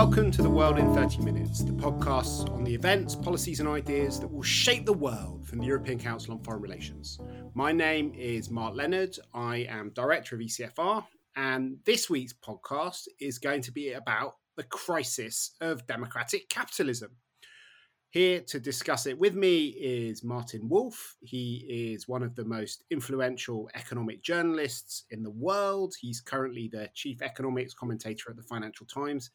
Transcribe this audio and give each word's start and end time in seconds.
welcome 0.00 0.30
to 0.30 0.40
The 0.40 0.48
World 0.48 0.78
in 0.78 0.94
30 0.94 1.18
Minutes, 1.18 1.62
the 1.62 1.72
podcast 1.72 2.50
on 2.54 2.64
the 2.64 2.74
events, 2.74 3.14
policies, 3.14 3.60
and 3.60 3.68
ideas 3.68 4.18
that 4.18 4.32
will 4.32 4.42
shape 4.42 4.86
the 4.86 4.94
world 4.94 5.46
from 5.46 5.58
the 5.58 5.66
European 5.66 5.98
Council 5.98 6.32
on 6.32 6.42
Foreign 6.42 6.62
Relations. 6.62 7.18
My 7.52 7.70
name 7.70 8.14
is 8.16 8.48
Mark 8.50 8.74
Leonard. 8.74 9.18
I 9.34 9.66
am 9.68 9.90
Director 9.90 10.36
of 10.36 10.40
ECFR, 10.40 11.04
and 11.36 11.76
this 11.84 12.08
week's 12.08 12.32
podcast 12.32 13.08
is 13.20 13.38
going 13.38 13.60
to 13.60 13.72
be 13.72 13.92
about 13.92 14.36
the 14.56 14.62
crisis 14.62 15.50
of 15.60 15.86
democratic 15.86 16.48
capitalism. 16.48 17.10
Here 18.08 18.40
to 18.40 18.58
discuss 18.58 19.04
it 19.04 19.18
with 19.18 19.34
me 19.34 19.66
is 19.66 20.24
Martin 20.24 20.66
Wolf. 20.66 21.18
He 21.20 21.92
is 21.92 22.08
one 22.08 22.22
of 22.22 22.34
the 22.34 22.46
most 22.46 22.84
influential 22.90 23.68
economic 23.74 24.22
journalists 24.22 25.04
in 25.10 25.22
the 25.22 25.30
world. 25.30 25.92
He's 26.00 26.22
currently 26.22 26.68
the 26.72 26.88
chief 26.94 27.20
economics 27.20 27.74
commentator 27.74 28.30
at 28.30 28.36
the 28.36 28.42
Financial 28.42 28.86
Times. 28.86 29.30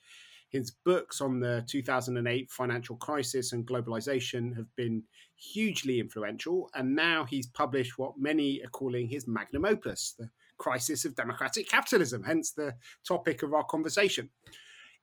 His 0.49 0.71
books 0.71 1.21
on 1.21 1.39
the 1.39 1.65
2008 1.67 2.49
financial 2.49 2.95
crisis 2.95 3.51
and 3.51 3.65
globalization 3.65 4.55
have 4.55 4.73
been 4.75 5.03
hugely 5.35 5.99
influential, 5.99 6.69
and 6.73 6.95
now 6.95 7.25
he's 7.25 7.47
published 7.47 7.97
what 7.97 8.17
many 8.17 8.61
are 8.63 8.69
calling 8.69 9.07
his 9.07 9.27
magnum 9.27 9.65
opus, 9.65 10.15
The 10.17 10.29
Crisis 10.57 11.03
of 11.03 11.15
Democratic 11.15 11.69
Capitalism, 11.69 12.23
hence 12.23 12.51
the 12.51 12.75
topic 13.05 13.43
of 13.43 13.53
our 13.53 13.65
conversation 13.65 14.29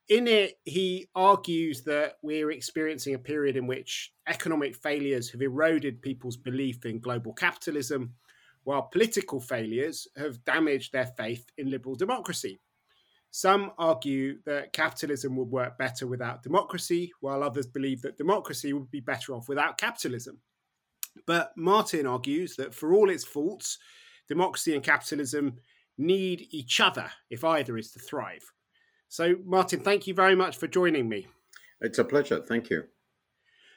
in 0.08 0.26
it, 0.26 0.58
he 0.64 1.08
argues 1.14 1.84
that 1.84 2.18
we're 2.22 2.50
experiencing 2.50 3.14
a 3.14 3.18
period 3.18 3.56
in 3.56 3.66
which 3.66 4.12
economic 4.26 4.74
failures 4.76 5.30
have 5.30 5.40
eroded 5.40 6.02
people's 6.02 6.36
belief 6.36 6.84
in 6.84 7.00
global 7.00 7.32
capitalism, 7.32 8.14
while 8.64 8.82
political 8.82 9.40
failures 9.40 10.08
have 10.16 10.44
damaged 10.44 10.92
their 10.92 11.06
faith 11.06 11.46
in 11.56 11.70
liberal 11.70 11.94
democracy. 11.94 12.60
Some 13.34 13.72
argue 13.78 14.40
that 14.44 14.74
capitalism 14.74 15.36
would 15.36 15.48
work 15.48 15.78
better 15.78 16.06
without 16.06 16.42
democracy, 16.42 17.12
while 17.20 17.42
others 17.42 17.66
believe 17.66 18.02
that 18.02 18.18
democracy 18.18 18.74
would 18.74 18.90
be 18.90 19.00
better 19.00 19.32
off 19.32 19.48
without 19.48 19.78
capitalism. 19.78 20.38
But 21.26 21.52
Martin 21.56 22.06
argues 22.06 22.56
that 22.56 22.74
for 22.74 22.92
all 22.92 23.08
its 23.08 23.24
faults, 23.24 23.78
democracy 24.28 24.74
and 24.74 24.84
capitalism 24.84 25.56
need 25.96 26.46
each 26.50 26.78
other 26.78 27.10
if 27.30 27.42
either 27.42 27.78
is 27.78 27.92
to 27.92 27.98
thrive. 27.98 28.52
So, 29.08 29.36
Martin, 29.46 29.80
thank 29.80 30.06
you 30.06 30.12
very 30.12 30.34
much 30.34 30.58
for 30.58 30.66
joining 30.66 31.08
me. 31.08 31.26
It's 31.80 31.98
a 31.98 32.04
pleasure. 32.04 32.40
Thank 32.46 32.68
you. 32.68 32.84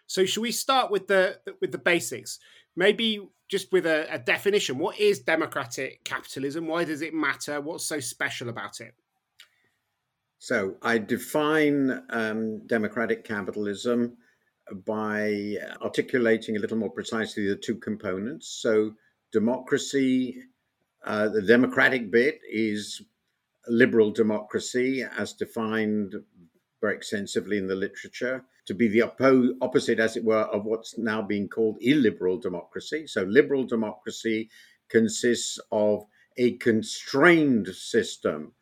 So, 0.05 0.25
should 0.25 0.41
we 0.41 0.51
start 0.51 0.91
with 0.91 1.07
the 1.07 1.39
with 1.61 1.71
the 1.71 1.77
basics? 1.77 2.39
Maybe 2.75 3.25
just 3.47 3.71
with 3.71 3.85
a, 3.85 4.13
a 4.13 4.19
definition. 4.19 4.77
What 4.77 4.99
is 4.99 5.19
democratic 5.19 6.03
capitalism? 6.03 6.67
Why 6.67 6.83
does 6.83 7.01
it 7.01 7.13
matter? 7.13 7.61
What's 7.61 7.85
so 7.85 8.01
special 8.01 8.49
about 8.49 8.81
it? 8.81 8.93
So, 10.37 10.75
I 10.81 10.97
define 10.97 12.03
um, 12.09 12.67
democratic 12.67 13.23
capitalism 13.23 14.17
by 14.85 15.57
articulating 15.81 16.55
a 16.55 16.59
little 16.59 16.77
more 16.77 16.91
precisely 16.91 17.47
the 17.47 17.55
two 17.55 17.75
components. 17.75 18.59
So, 18.61 18.93
democracy, 19.31 20.43
uh, 21.03 21.29
the 21.29 21.41
democratic 21.41 22.11
bit 22.11 22.39
is 22.49 23.01
liberal 23.67 24.11
democracy, 24.11 25.03
as 25.17 25.33
defined 25.33 26.15
very 26.81 26.95
extensively 26.95 27.57
in 27.57 27.67
the 27.67 27.75
literature, 27.75 28.43
to 28.65 28.73
be 28.73 28.87
the 28.87 28.99
oppo- 28.99 29.53
opposite, 29.61 29.99
as 29.99 30.17
it 30.17 30.23
were, 30.23 30.43
of 30.43 30.65
what's 30.65 30.97
now 30.97 31.21
being 31.21 31.47
called 31.47 31.77
illiberal 31.81 32.37
democracy. 32.37 33.07
So, 33.07 33.23
liberal 33.23 33.63
democracy 33.63 34.49
consists 34.89 35.59
of 35.71 36.05
a 36.37 36.53
constrained 36.57 37.67
system 37.67 38.53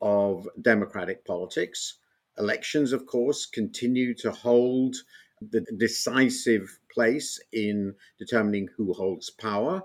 of 0.00 0.48
democratic 0.62 1.24
politics. 1.24 1.98
Elections, 2.38 2.92
of 2.92 3.06
course, 3.06 3.46
continue 3.46 4.14
to 4.14 4.30
hold 4.30 4.96
the 5.50 5.60
decisive 5.76 6.78
place 6.92 7.40
in 7.52 7.94
determining 8.18 8.68
who 8.76 8.92
holds 8.92 9.30
power. 9.30 9.82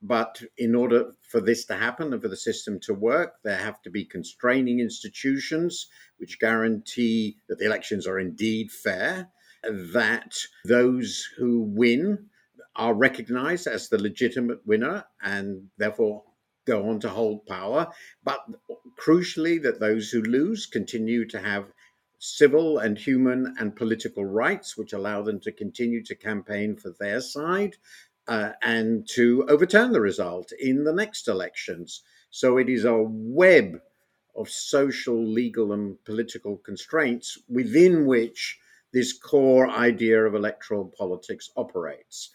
But 0.00 0.42
in 0.58 0.74
order 0.74 1.12
for 1.28 1.40
this 1.40 1.64
to 1.66 1.74
happen 1.74 2.12
and 2.12 2.22
for 2.22 2.28
the 2.28 2.36
system 2.36 2.78
to 2.80 2.94
work, 2.94 3.34
there 3.42 3.56
have 3.56 3.82
to 3.82 3.90
be 3.90 4.04
constraining 4.04 4.80
institutions 4.80 5.88
which 6.18 6.38
guarantee 6.38 7.38
that 7.48 7.58
the 7.58 7.66
elections 7.66 8.06
are 8.06 8.18
indeed 8.18 8.70
fair, 8.70 9.28
that 9.62 10.36
those 10.64 11.28
who 11.36 11.62
win 11.62 12.26
are 12.76 12.94
recognized 12.94 13.66
as 13.66 13.88
the 13.88 14.00
legitimate 14.00 14.64
winner 14.66 15.04
and 15.22 15.68
therefore 15.78 16.22
go 16.66 16.88
on 16.88 17.00
to 17.00 17.08
hold 17.08 17.46
power. 17.46 17.88
But 18.24 18.40
crucially, 19.00 19.62
that 19.62 19.80
those 19.80 20.10
who 20.10 20.22
lose 20.22 20.66
continue 20.66 21.26
to 21.28 21.40
have 21.40 21.66
civil 22.18 22.78
and 22.78 22.96
human 22.96 23.54
and 23.58 23.74
political 23.74 24.24
rights, 24.24 24.76
which 24.76 24.92
allow 24.92 25.22
them 25.22 25.40
to 25.40 25.50
continue 25.50 26.02
to 26.04 26.14
campaign 26.14 26.76
for 26.76 26.94
their 27.00 27.20
side 27.20 27.76
uh, 28.28 28.52
and 28.62 29.08
to 29.08 29.44
overturn 29.48 29.92
the 29.92 30.00
result 30.00 30.52
in 30.60 30.84
the 30.84 30.92
next 30.92 31.26
elections. 31.28 32.02
So 32.30 32.58
it 32.58 32.68
is 32.68 32.84
a 32.84 32.96
web 32.96 33.80
of 34.36 34.48
social, 34.48 35.22
legal, 35.22 35.72
and 35.72 36.02
political 36.04 36.56
constraints 36.58 37.38
within 37.48 38.06
which 38.06 38.58
this 38.92 39.12
core 39.12 39.68
idea 39.68 40.24
of 40.24 40.34
electoral 40.34 40.92
politics 40.96 41.50
operates. 41.56 42.30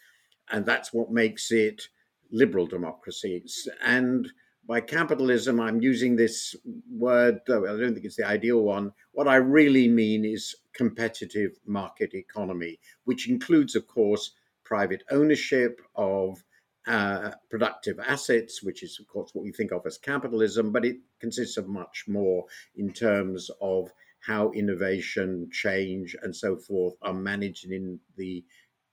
And 0.50 0.66
that's 0.66 0.92
what 0.92 1.10
makes 1.10 1.50
it 1.50 1.88
liberal 2.30 2.66
democracies. 2.66 3.68
And 3.84 4.28
by 4.66 4.80
capitalism, 4.80 5.60
I'm 5.60 5.80
using 5.80 6.16
this 6.16 6.54
word, 6.90 7.40
I 7.48 7.52
don't 7.52 7.94
think 7.94 8.04
it's 8.04 8.16
the 8.16 8.26
ideal 8.26 8.62
one. 8.62 8.92
What 9.12 9.26
I 9.26 9.36
really 9.36 9.88
mean 9.88 10.24
is 10.24 10.54
competitive 10.74 11.52
market 11.66 12.12
economy, 12.12 12.78
which 13.04 13.28
includes, 13.28 13.74
of 13.74 13.86
course, 13.86 14.32
private 14.64 15.02
ownership 15.10 15.80
of 15.94 16.44
uh, 16.86 17.32
productive 17.50 17.98
assets, 17.98 18.62
which 18.62 18.82
is, 18.82 18.98
of 19.00 19.06
course, 19.08 19.30
what 19.32 19.42
we 19.44 19.52
think 19.52 19.72
of 19.72 19.86
as 19.86 19.98
capitalism, 19.98 20.72
but 20.72 20.84
it 20.84 20.96
consists 21.20 21.56
of 21.56 21.66
much 21.68 22.04
more 22.06 22.44
in 22.76 22.92
terms 22.92 23.50
of 23.60 23.90
how 24.20 24.50
innovation, 24.52 25.48
change, 25.52 26.16
and 26.22 26.34
so 26.34 26.56
forth 26.56 26.94
are 27.02 27.14
managed 27.14 27.70
in 27.70 28.00
the 28.16 28.44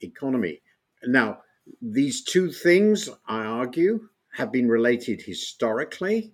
economy. 0.01 0.61
Now, 1.03 1.39
these 1.81 2.23
two 2.23 2.51
things, 2.51 3.09
I 3.27 3.45
argue, 3.45 4.09
have 4.33 4.51
been 4.51 4.67
related 4.67 5.21
historically, 5.21 6.33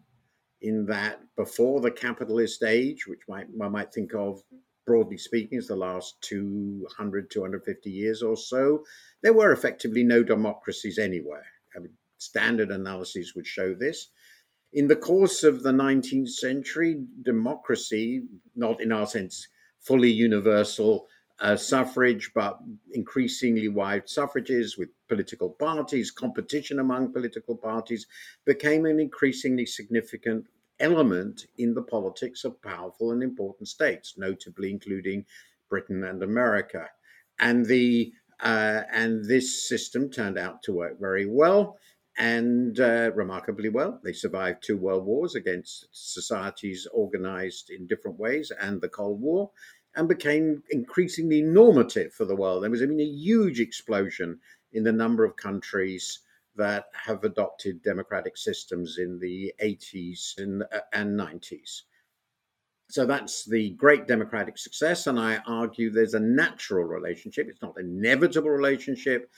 in 0.61 0.85
that 0.85 1.19
before 1.35 1.81
the 1.81 1.91
capitalist 1.91 2.63
age, 2.63 3.07
which 3.07 3.21
might, 3.27 3.49
one 3.49 3.71
might 3.71 3.93
think 3.93 4.13
of 4.13 4.41
broadly 4.85 5.17
speaking, 5.17 5.57
as 5.57 5.67
the 5.67 5.75
last 5.75 6.15
200, 6.21 7.29
250 7.29 7.89
years 7.89 8.21
or 8.21 8.35
so, 8.35 8.83
there 9.21 9.33
were 9.33 9.51
effectively 9.51 10.03
no 10.03 10.23
democracies 10.23 10.97
anywhere. 10.97 11.45
I 11.75 11.79
mean, 11.79 11.93
standard 12.17 12.71
analyses 12.71 13.33
would 13.35 13.47
show 13.47 13.73
this. 13.73 14.09
In 14.73 14.87
the 14.87 14.95
course 14.95 15.43
of 15.43 15.63
the 15.63 15.71
19th 15.71 16.29
century, 16.29 17.03
democracy, 17.23 18.23
not 18.55 18.81
in 18.81 18.91
our 18.91 19.05
sense 19.05 19.47
fully 19.79 20.11
universal 20.11 21.07
uh, 21.41 21.55
suffrage, 21.55 22.31
but 22.33 22.59
increasingly 22.93 23.67
wide 23.67 24.07
suffrages 24.07 24.77
with 24.77 24.89
political 25.07 25.49
parties, 25.49 26.11
competition 26.11 26.79
among 26.79 27.11
political 27.11 27.55
parties, 27.55 28.05
became 28.45 28.85
an 28.85 28.99
increasingly 28.99 29.65
significant 29.65 30.45
element 30.79 31.47
in 31.57 31.73
the 31.73 31.81
politics 31.81 32.43
of 32.43 32.61
powerful 32.61 33.11
and 33.11 33.23
important 33.23 33.67
states, 33.67 34.15
notably 34.17 34.69
including 34.69 35.25
Britain 35.69 36.03
and 36.03 36.21
America. 36.21 36.87
And 37.39 37.65
the 37.65 38.13
uh, 38.39 38.81
and 38.91 39.25
this 39.25 39.67
system 39.67 40.09
turned 40.09 40.37
out 40.37 40.63
to 40.63 40.73
work 40.73 40.99
very 40.99 41.27
well 41.27 41.77
and 42.17 42.79
uh, 42.79 43.11
remarkably 43.13 43.69
well. 43.69 43.99
They 44.03 44.13
survived 44.13 44.63
two 44.63 44.77
world 44.77 45.05
wars 45.05 45.35
against 45.35 45.87
societies 45.91 46.87
organized 46.91 47.69
in 47.69 47.87
different 47.87 48.19
ways 48.19 48.51
and 48.59 48.81
the 48.81 48.89
Cold 48.89 49.21
War 49.21 49.51
and 49.95 50.07
became 50.07 50.63
increasingly 50.69 51.41
normative 51.41 52.13
for 52.13 52.25
the 52.25 52.35
world. 52.35 52.63
There 52.63 52.69
was 52.69 52.81
I 52.81 52.85
mean, 52.85 52.99
a 52.99 53.03
huge 53.03 53.59
explosion 53.59 54.39
in 54.73 54.83
the 54.83 54.91
number 54.91 55.25
of 55.25 55.35
countries 55.35 56.19
that 56.55 56.85
have 56.93 57.23
adopted 57.23 57.81
democratic 57.81 58.37
systems 58.37 58.97
in 58.97 59.19
the 59.19 59.53
80s 59.63 60.37
and, 60.37 60.63
uh, 60.63 60.79
and 60.93 61.19
90s. 61.19 61.81
So 62.89 63.05
that's 63.05 63.45
the 63.45 63.69
great 63.71 64.05
democratic 64.05 64.57
success. 64.57 65.07
And 65.07 65.17
I 65.17 65.39
argue 65.47 65.89
there's 65.89 66.13
a 66.13 66.19
natural 66.19 66.83
relationship. 66.83 67.47
It's 67.47 67.61
not 67.61 67.77
an 67.77 67.85
inevitable 67.85 68.49
relationship 68.49 69.31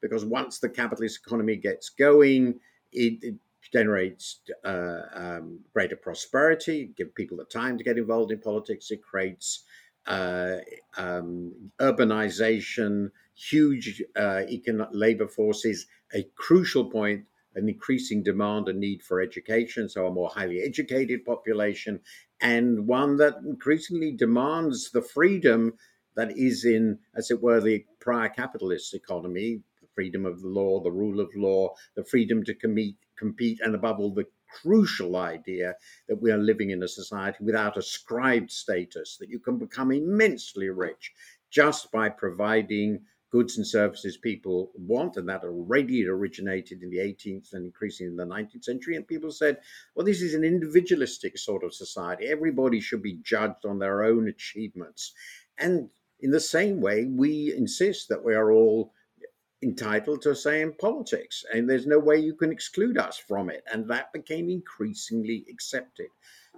because 0.00 0.24
once 0.24 0.60
the 0.60 0.68
capitalist 0.68 1.20
economy 1.26 1.56
gets 1.56 1.88
going, 1.88 2.60
it, 2.92 3.18
it 3.22 3.34
generates 3.72 4.40
uh, 4.64 5.00
um, 5.12 5.58
greater 5.72 5.96
prosperity, 5.96 6.92
give 6.96 7.14
people 7.14 7.36
the 7.36 7.44
time 7.44 7.76
to 7.78 7.84
get 7.84 7.98
involved 7.98 8.30
in 8.30 8.40
politics. 8.40 8.90
It 8.90 9.02
creates 9.02 9.64
uh, 10.06 10.56
um, 10.96 11.70
urbanization, 11.80 13.10
huge 13.34 14.02
uh, 14.16 14.42
economic 14.48 14.90
labor 14.92 15.28
forces, 15.28 15.86
a 16.14 16.24
crucial 16.36 16.84
point 16.90 17.24
an 17.54 17.68
increasing 17.68 18.22
demand 18.22 18.68
and 18.68 18.78
need 18.78 19.02
for 19.02 19.20
education, 19.20 19.88
so 19.88 20.06
a 20.06 20.12
more 20.12 20.30
highly 20.30 20.60
educated 20.60 21.24
population, 21.24 22.00
and 22.40 22.86
one 22.86 23.16
that 23.16 23.36
increasingly 23.44 24.12
demands 24.12 24.90
the 24.90 25.02
freedom 25.02 25.74
that 26.16 26.36
is 26.36 26.64
in, 26.64 26.98
as 27.14 27.30
it 27.30 27.42
were, 27.42 27.60
the 27.60 27.84
prior 28.00 28.28
capitalist 28.28 28.94
economy, 28.94 29.60
the 29.80 29.88
freedom 29.94 30.26
of 30.26 30.40
the 30.42 30.48
law, 30.48 30.80
the 30.80 30.90
rule 30.90 31.20
of 31.20 31.28
law, 31.34 31.74
the 31.96 32.04
freedom 32.04 32.44
to 32.44 32.54
compete, 32.54 32.96
compete, 33.16 33.58
and 33.62 33.74
above 33.74 33.98
all, 33.98 34.14
the 34.14 34.26
crucial 34.62 35.16
idea 35.16 35.74
that 36.08 36.20
we 36.20 36.30
are 36.30 36.38
living 36.38 36.70
in 36.70 36.82
a 36.82 36.88
society 36.88 37.38
without 37.42 37.76
ascribed 37.76 38.50
status, 38.50 39.16
that 39.18 39.28
you 39.28 39.38
can 39.38 39.58
become 39.58 39.92
immensely 39.92 40.68
rich 40.68 41.12
just 41.50 41.90
by 41.90 42.08
providing 42.08 43.00
goods 43.30 43.56
and 43.56 43.66
services 43.66 44.16
people 44.16 44.72
want, 44.74 45.16
and 45.16 45.28
that 45.28 45.44
already 45.44 46.06
originated 46.06 46.82
in 46.82 46.90
the 46.90 46.98
18th 46.98 47.52
and 47.52 47.64
increasingly 47.64 48.10
in 48.10 48.16
the 48.16 48.24
19th 48.24 48.64
century. 48.64 48.96
And 48.96 49.06
people 49.06 49.30
said, 49.30 49.58
well, 49.94 50.04
this 50.04 50.20
is 50.20 50.34
an 50.34 50.42
individualistic 50.42 51.38
sort 51.38 51.62
of 51.62 51.72
society. 51.72 52.26
Everybody 52.26 52.80
should 52.80 53.02
be 53.02 53.20
judged 53.22 53.64
on 53.64 53.78
their 53.78 54.02
own 54.02 54.28
achievements. 54.28 55.12
And 55.58 55.90
in 56.18 56.32
the 56.32 56.40
same 56.40 56.80
way, 56.80 57.04
we 57.04 57.54
insist 57.56 58.08
that 58.08 58.24
we 58.24 58.34
are 58.34 58.50
all 58.50 58.92
entitled 59.62 60.22
to 60.22 60.34
say 60.34 60.62
in 60.62 60.72
politics, 60.74 61.44
and 61.52 61.68
there's 61.68 61.86
no 61.86 61.98
way 61.98 62.16
you 62.18 62.34
can 62.34 62.50
exclude 62.50 62.96
us 62.96 63.18
from 63.18 63.50
it. 63.50 63.62
And 63.72 63.88
that 63.90 64.12
became 64.12 64.48
increasingly 64.48 65.44
accepted. 65.50 66.08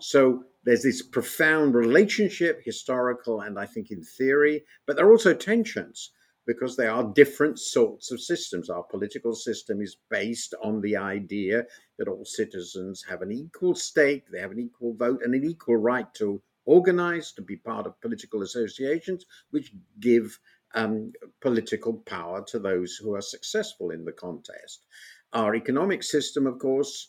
So 0.00 0.44
there's 0.64 0.82
this 0.82 1.02
profound 1.02 1.74
relationship, 1.74 2.62
historical 2.64 3.40
and 3.40 3.58
I 3.58 3.66
think 3.66 3.90
in 3.90 4.02
theory, 4.02 4.64
but 4.86 4.96
there 4.96 5.06
are 5.06 5.12
also 5.12 5.34
tensions 5.34 6.10
because 6.46 6.76
they 6.76 6.86
are 6.86 7.12
different 7.14 7.58
sorts 7.58 8.10
of 8.10 8.20
systems. 8.20 8.68
Our 8.68 8.82
political 8.82 9.34
system 9.34 9.80
is 9.80 9.96
based 10.10 10.54
on 10.62 10.80
the 10.80 10.96
idea 10.96 11.64
that 11.98 12.08
all 12.08 12.24
citizens 12.24 13.04
have 13.08 13.22
an 13.22 13.30
equal 13.30 13.74
stake, 13.74 14.24
they 14.30 14.40
have 14.40 14.50
an 14.50 14.58
equal 14.58 14.94
vote, 14.94 15.20
and 15.24 15.34
an 15.34 15.44
equal 15.44 15.76
right 15.76 16.12
to 16.14 16.42
organize, 16.64 17.32
to 17.32 17.42
be 17.42 17.56
part 17.56 17.86
of 17.86 18.00
political 18.00 18.42
associations, 18.42 19.24
which 19.50 19.72
give 20.00 20.38
um, 20.74 21.12
political 21.40 21.94
power 22.06 22.44
to 22.48 22.58
those 22.58 22.96
who 22.96 23.14
are 23.14 23.22
successful 23.22 23.90
in 23.90 24.04
the 24.04 24.12
contest. 24.12 24.86
Our 25.32 25.54
economic 25.54 26.02
system, 26.02 26.46
of 26.46 26.58
course, 26.58 27.08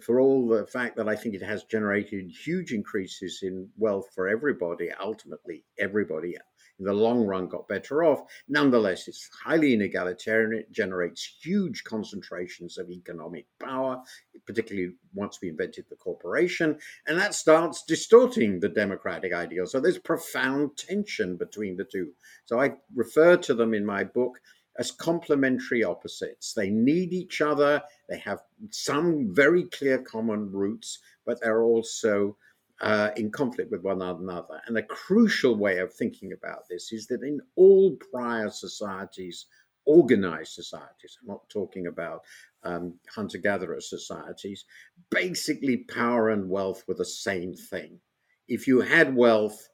for 0.00 0.20
all 0.20 0.48
the 0.48 0.66
fact 0.66 0.96
that 0.96 1.08
I 1.08 1.16
think 1.16 1.34
it 1.34 1.42
has 1.42 1.64
generated 1.64 2.30
huge 2.30 2.72
increases 2.72 3.40
in 3.42 3.68
wealth 3.76 4.08
for 4.14 4.28
everybody, 4.28 4.90
ultimately, 5.00 5.64
everybody 5.78 6.36
in 6.78 6.84
the 6.84 6.92
long 6.92 7.24
run 7.24 7.48
got 7.48 7.68
better 7.68 8.04
off. 8.04 8.22
Nonetheless, 8.48 9.08
it's 9.08 9.28
highly 9.44 9.76
inegalitarian. 9.76 10.58
It 10.58 10.70
generates 10.70 11.38
huge 11.42 11.84
concentrations 11.84 12.78
of 12.78 12.90
economic 12.90 13.46
power, 13.58 14.00
particularly 14.46 14.92
once 15.12 15.38
we 15.42 15.48
invented 15.48 15.86
the 15.88 15.96
corporation. 15.96 16.78
And 17.06 17.18
that 17.18 17.34
starts 17.34 17.82
distorting 17.82 18.60
the 18.60 18.68
democratic 18.68 19.32
ideal. 19.32 19.66
So 19.66 19.80
there's 19.80 19.98
profound 19.98 20.76
tension 20.76 21.36
between 21.36 21.76
the 21.76 21.84
two. 21.84 22.12
So 22.44 22.60
I 22.60 22.74
refer 22.94 23.36
to 23.38 23.54
them 23.54 23.74
in 23.74 23.84
my 23.84 24.04
book 24.04 24.38
as 24.78 24.92
complementary 24.92 25.82
opposites. 25.82 26.52
They 26.54 26.70
need 26.70 27.12
each 27.12 27.40
other. 27.40 27.82
They 28.08 28.18
have 28.18 28.42
some 28.70 29.34
very 29.34 29.64
clear 29.64 29.98
common 29.98 30.50
roots, 30.52 31.00
but 31.26 31.40
they're 31.40 31.62
also 31.62 32.36
uh, 32.80 33.10
in 33.16 33.30
conflict 33.30 33.70
with 33.72 33.82
one 33.82 34.02
another. 34.02 34.60
And 34.66 34.78
a 34.78 34.82
crucial 34.82 35.56
way 35.56 35.78
of 35.78 35.92
thinking 35.92 36.32
about 36.32 36.68
this 36.70 36.92
is 36.92 37.06
that 37.08 37.22
in 37.22 37.40
all 37.56 37.96
prior 38.12 38.50
societies, 38.50 39.46
organized 39.84 40.52
societies, 40.52 41.18
I'm 41.20 41.28
not 41.28 41.48
talking 41.48 41.88
about 41.88 42.22
um, 42.62 42.94
hunter 43.12 43.38
gatherer 43.38 43.80
societies, 43.80 44.64
basically 45.10 45.78
power 45.78 46.30
and 46.30 46.48
wealth 46.48 46.84
were 46.86 46.94
the 46.94 47.04
same 47.04 47.54
thing. 47.54 47.98
If 48.46 48.66
you 48.68 48.80
had 48.80 49.16
wealth, 49.16 49.68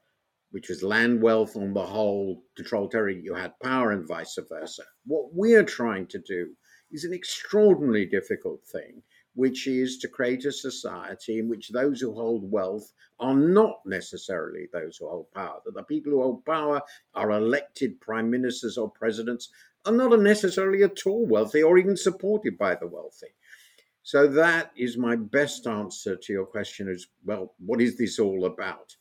which 0.54 0.68
was 0.68 0.84
land 0.84 1.20
wealth 1.20 1.56
on 1.56 1.74
the 1.74 1.84
whole, 1.84 2.44
control 2.54 2.88
territory, 2.88 3.20
you 3.20 3.34
had 3.34 3.58
power 3.58 3.90
and 3.90 4.06
vice 4.06 4.38
versa. 4.48 4.84
What 5.04 5.34
we're 5.34 5.64
trying 5.64 6.06
to 6.06 6.20
do 6.20 6.54
is 6.92 7.02
an 7.02 7.12
extraordinarily 7.12 8.06
difficult 8.06 8.64
thing 8.64 9.02
which 9.34 9.66
is 9.66 9.98
to 9.98 10.06
create 10.06 10.44
a 10.44 10.52
society 10.52 11.40
in 11.40 11.48
which 11.48 11.70
those 11.70 12.00
who 12.00 12.14
hold 12.14 12.48
wealth 12.48 12.92
are 13.18 13.34
not 13.34 13.80
necessarily 13.84 14.68
those 14.72 14.96
who 14.96 15.08
hold 15.08 15.26
power. 15.32 15.58
That 15.64 15.74
the 15.74 15.82
people 15.82 16.12
who 16.12 16.22
hold 16.22 16.44
power 16.44 16.80
are 17.16 17.32
elected 17.32 18.00
prime 18.00 18.30
ministers 18.30 18.78
or 18.78 18.88
presidents 18.88 19.48
are 19.84 19.92
not 19.92 20.16
necessarily 20.20 20.84
at 20.84 21.04
all 21.04 21.26
wealthy 21.26 21.64
or 21.64 21.78
even 21.78 21.96
supported 21.96 22.56
by 22.56 22.76
the 22.76 22.86
wealthy. 22.86 23.34
So 24.04 24.28
that 24.28 24.70
is 24.76 24.96
my 24.96 25.16
best 25.16 25.66
answer 25.66 26.14
to 26.14 26.32
your 26.32 26.46
question 26.46 26.88
is 26.88 27.08
well, 27.24 27.54
what 27.58 27.80
is 27.80 27.98
this 27.98 28.20
all 28.20 28.44
about? 28.44 28.94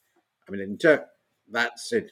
I 0.48 0.52
mean, 0.52 0.62
in, 0.62 0.78
ter- 0.80 1.06
that's 1.54 1.92
it. 1.94 2.12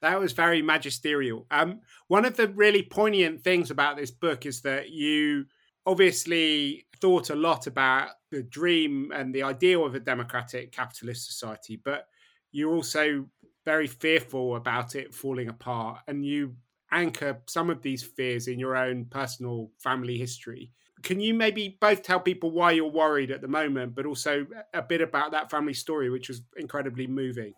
That 0.00 0.20
was 0.20 0.32
very 0.32 0.62
magisterial. 0.62 1.46
Um, 1.50 1.80
one 2.06 2.24
of 2.24 2.36
the 2.36 2.48
really 2.48 2.82
poignant 2.82 3.42
things 3.42 3.70
about 3.70 3.96
this 3.96 4.12
book 4.12 4.46
is 4.46 4.62
that 4.62 4.90
you 4.90 5.46
obviously 5.86 6.86
thought 7.00 7.30
a 7.30 7.34
lot 7.34 7.66
about 7.66 8.10
the 8.30 8.42
dream 8.42 9.10
and 9.14 9.34
the 9.34 9.42
ideal 9.42 9.84
of 9.84 9.94
a 9.94 10.00
democratic 10.00 10.70
capitalist 10.70 11.26
society, 11.26 11.80
but 11.82 12.06
you're 12.52 12.74
also 12.74 13.26
very 13.64 13.86
fearful 13.86 14.56
about 14.56 14.94
it 14.94 15.14
falling 15.14 15.48
apart. 15.48 16.00
And 16.06 16.24
you 16.24 16.56
anchor 16.90 17.42
some 17.46 17.70
of 17.70 17.82
these 17.82 18.02
fears 18.02 18.48
in 18.48 18.58
your 18.58 18.76
own 18.76 19.06
personal 19.06 19.70
family 19.78 20.16
history. 20.18 20.70
Can 21.02 21.20
you 21.20 21.34
maybe 21.34 21.76
both 21.80 22.02
tell 22.02 22.20
people 22.20 22.50
why 22.50 22.72
you're 22.72 22.90
worried 22.90 23.30
at 23.30 23.40
the 23.40 23.48
moment, 23.48 23.94
but 23.94 24.06
also 24.06 24.46
a 24.74 24.82
bit 24.82 25.00
about 25.00 25.32
that 25.32 25.50
family 25.50 25.74
story, 25.74 26.10
which 26.10 26.28
was 26.28 26.42
incredibly 26.56 27.06
moving? 27.06 27.54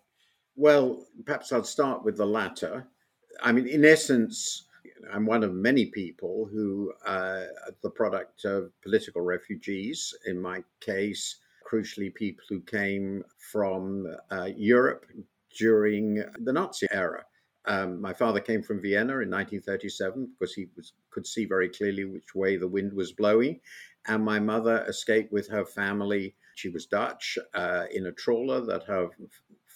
Well, 0.55 1.05
perhaps 1.25 1.51
I'll 1.51 1.63
start 1.63 2.03
with 2.03 2.17
the 2.17 2.25
latter. 2.25 2.87
I 3.41 3.51
mean, 3.51 3.67
in 3.67 3.85
essence, 3.85 4.67
I'm 5.11 5.25
one 5.25 5.43
of 5.43 5.53
many 5.53 5.87
people 5.87 6.47
who 6.51 6.93
uh, 7.05 7.45
are 7.65 7.75
the 7.81 7.89
product 7.89 8.45
of 8.45 8.71
political 8.81 9.21
refugees. 9.21 10.13
In 10.25 10.41
my 10.41 10.63
case, 10.79 11.37
crucially, 11.69 12.13
people 12.13 12.43
who 12.49 12.61
came 12.61 13.23
from 13.51 14.15
uh, 14.29 14.49
Europe 14.55 15.05
during 15.57 16.23
the 16.43 16.53
Nazi 16.53 16.87
era. 16.91 17.23
Um, 17.65 18.01
my 18.01 18.13
father 18.13 18.39
came 18.39 18.63
from 18.63 18.81
Vienna 18.81 19.19
in 19.19 19.29
1937 19.29 20.33
because 20.39 20.53
he 20.53 20.67
was, 20.75 20.93
could 21.11 21.27
see 21.27 21.45
very 21.45 21.69
clearly 21.69 22.05
which 22.05 22.33
way 22.33 22.57
the 22.57 22.67
wind 22.67 22.91
was 22.91 23.11
blowing. 23.11 23.59
And 24.07 24.25
my 24.25 24.39
mother 24.39 24.83
escaped 24.87 25.31
with 25.31 25.47
her 25.49 25.65
family. 25.65 26.35
She 26.55 26.69
was 26.69 26.87
Dutch 26.87 27.37
uh, 27.53 27.85
in 27.91 28.07
a 28.07 28.11
trawler 28.11 28.61
that 28.61 28.83
her 28.85 29.09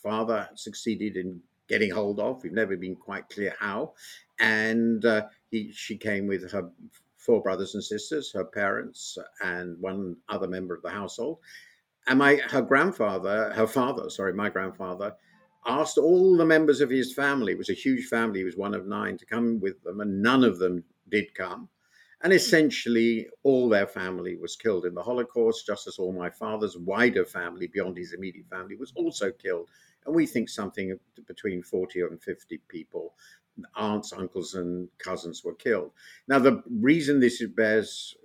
father 0.06 0.48
succeeded 0.54 1.18
in 1.18 1.42
getting 1.68 1.90
hold 1.90 2.20
of. 2.20 2.44
We've 2.44 2.54
never 2.54 2.78
been 2.78 2.96
quite 2.96 3.28
clear 3.30 3.56
how 3.60 3.94
and 4.40 5.04
uh, 5.06 5.24
he, 5.52 5.72
she 5.72 5.98
came 5.98 6.28
with 6.28 6.50
her 6.52 6.70
four 7.18 7.42
brothers 7.42 7.74
and 7.74 7.84
sisters, 7.84 8.32
her 8.32 8.46
parents, 8.46 9.18
and 9.44 9.80
one 9.80 10.16
other 10.30 10.48
member 10.48 10.76
of 10.76 10.84
the 10.84 10.90
household. 10.90 11.40
And 12.08 12.20
my 12.20 12.36
her 12.50 12.62
grandfather, 12.62 13.52
her 13.54 13.68
father, 13.68 14.10
sorry, 14.10 14.34
my 14.34 14.50
grandfather, 14.50 15.16
asked 15.66 15.98
all 15.98 16.38
the 16.38 16.46
members 16.46 16.82
of 16.82 16.90
his 16.90 17.14
family. 17.14 17.54
It 17.54 17.58
was 17.58 17.70
a 17.70 17.74
huge 17.74 18.06
family. 18.06 18.40
He 18.40 18.46
was 18.46 18.58
one 18.58 18.76
of 18.76 18.86
nine 18.86 19.18
to 19.18 19.26
come 19.26 19.60
with 19.60 19.82
them, 19.84 20.02
and 20.02 20.22
none 20.22 20.44
of 20.44 20.60
them 20.60 20.84
did 21.10 21.34
come. 21.34 21.68
And 22.26 22.34
essentially, 22.34 23.28
all 23.44 23.70
their 23.70 23.86
family 23.86 24.36
was 24.36 24.56
killed 24.56 24.88
in 24.88 24.96
the 24.96 25.04
Holocaust, 25.04 25.68
just 25.68 25.86
as 25.86 26.00
all 26.00 26.12
my 26.12 26.32
father's 26.32 26.76
wider 26.76 27.24
family, 27.24 27.68
beyond 27.68 27.98
his 27.98 28.14
immediate 28.14 28.48
family, 28.50 28.76
was 28.76 28.92
also 28.96 29.32
killed. 29.32 29.70
And 30.08 30.16
we 30.16 30.26
think 30.26 30.50
something 30.50 30.98
between 31.28 31.62
40 31.62 32.02
and 32.02 32.20
50 32.20 32.62
people 32.68 33.14
aunts, 33.76 34.12
uncles, 34.12 34.56
and 34.56 34.90
cousins 34.98 35.44
were 35.44 35.54
killed. 35.54 35.92
Now, 36.28 36.40
the 36.40 36.64
reason 36.68 37.20
this 37.20 37.46
bears 37.56 38.16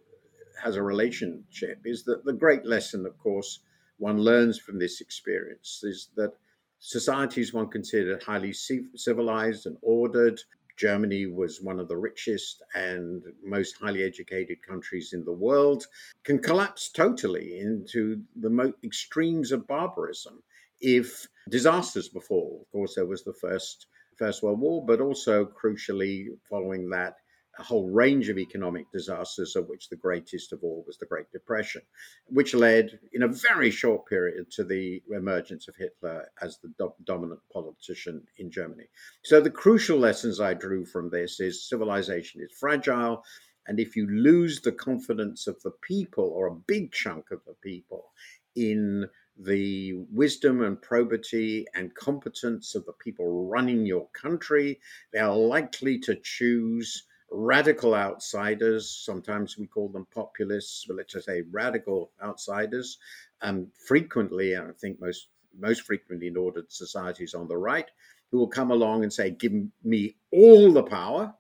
has 0.63 0.77
a 0.77 0.83
relationship 0.83 1.83
is 1.85 2.03
that 2.05 2.25
the 2.25 2.33
great 2.33 2.65
lesson, 2.65 3.05
of 3.05 3.19
course, 3.19 3.61
one 3.99 4.17
learns 4.17 4.59
from 4.59 4.79
this 4.79 5.03
experience 5.03 5.83
is 5.85 6.09
that 6.17 6.33
societies 6.79 7.53
one 7.53 7.69
considered 7.69 8.23
highly 8.23 8.55
civilized 8.55 9.67
and 9.67 9.77
ordered. 9.83 10.41
Germany 10.81 11.27
was 11.27 11.61
one 11.61 11.79
of 11.79 11.89
the 11.89 11.97
richest 11.99 12.63
and 12.75 13.23
most 13.45 13.77
highly 13.77 14.03
educated 14.03 14.63
countries 14.67 15.13
in 15.13 15.25
the 15.25 15.33
world, 15.47 15.87
can 16.25 16.39
collapse 16.39 16.89
totally 16.89 17.59
into 17.59 18.23
the 18.35 18.73
extremes 18.83 19.53
of 19.53 19.67
barbarism 19.67 20.43
if 20.81 21.27
disasters 21.51 22.09
befall. 22.09 22.63
Of 22.63 22.73
course, 22.73 22.95
there 22.95 23.05
was 23.05 23.25
the 23.25 23.35
first 23.35 23.89
First 24.17 24.43
World 24.43 24.61
War, 24.61 24.85
but 24.85 25.01
also 25.03 25.45
crucially 25.45 26.29
following 26.49 26.89
that 26.91 27.17
a 27.59 27.63
whole 27.63 27.91
range 27.91 28.29
of 28.29 28.39
economic 28.39 28.91
disasters, 28.93 29.57
of 29.57 29.69
which 29.69 29.89
the 29.89 29.97
greatest 29.97 30.53
of 30.53 30.63
all 30.63 30.85
was 30.87 30.99
the 30.99 31.07
Great 31.07 31.31
Depression, 31.33 31.83
which 32.27 32.55
led 32.55 32.99
in 33.13 33.23
a 33.23 33.29
very 33.29 33.71
short 33.71 34.07
period 34.07 34.51
to 34.53 34.65
the 34.65 35.03
emergence 35.11 35.69
of 35.69 35.75
Hitler 35.77 36.29
as 36.41 36.59
the 36.59 36.73
do- 36.79 36.95
dominant 37.05 37.41
politician 37.53 38.23
in 38.39 38.51
Germany. 38.51 38.89
So, 39.25 39.41
the 39.41 39.51
crucial 39.51 39.99
lessons 39.99 40.41
I 40.41 40.55
drew 40.55 40.85
from 40.85 41.11
this 41.11 41.41
is 41.41 41.69
civilization 41.69 42.41
is 42.41 42.53
fragile. 42.59 43.25
And 43.67 43.79
if 43.79 43.95
you 43.95 44.07
lose 44.09 44.61
the 44.61 44.73
confidence 44.73 45.47
of 45.47 45.61
the 45.63 45.73
people 45.83 46.25
or 46.25 46.47
a 46.47 46.55
big 46.55 46.93
chunk 46.93 47.31
of 47.31 47.41
the 47.47 47.55
people 47.63 48.11
in 48.57 49.07
the 49.39 49.95
wisdom 50.11 50.63
and 50.63 50.81
probity 50.81 51.67
and 51.75 51.95
competence 51.95 52.75
of 52.75 52.85
the 52.87 52.93
people 52.95 53.49
running 53.49 53.87
your 53.87 54.09
country, 54.09 54.81
they 55.13 55.19
are 55.19 55.37
likely 55.37 55.99
to 56.01 56.17
choose 56.23 57.05
radical 57.31 57.95
outsiders. 57.95 58.91
Sometimes 58.91 59.57
we 59.57 59.67
call 59.67 59.89
them 59.89 60.07
populists, 60.13 60.85
but 60.87 60.97
let's 60.97 61.13
just 61.13 61.27
say 61.27 61.43
radical 61.51 62.11
outsiders. 62.23 62.99
Um, 63.43 63.69
frequently, 63.87 64.57
I 64.57 64.71
think 64.81 65.01
most 65.01 65.29
most 65.59 65.83
frequently 65.83 66.29
in 66.29 66.37
ordered 66.37 66.71
societies 66.71 67.35
on 67.35 67.49
the 67.49 67.57
right, 67.57 67.91
who 68.31 68.39
will 68.39 68.49
come 68.49 68.71
along 68.71 69.03
and 69.03 69.13
say, 69.13 69.31
"Give 69.31 69.53
me 69.83 70.17
all 70.33 70.73
the 70.73 70.83
power, 70.83 71.35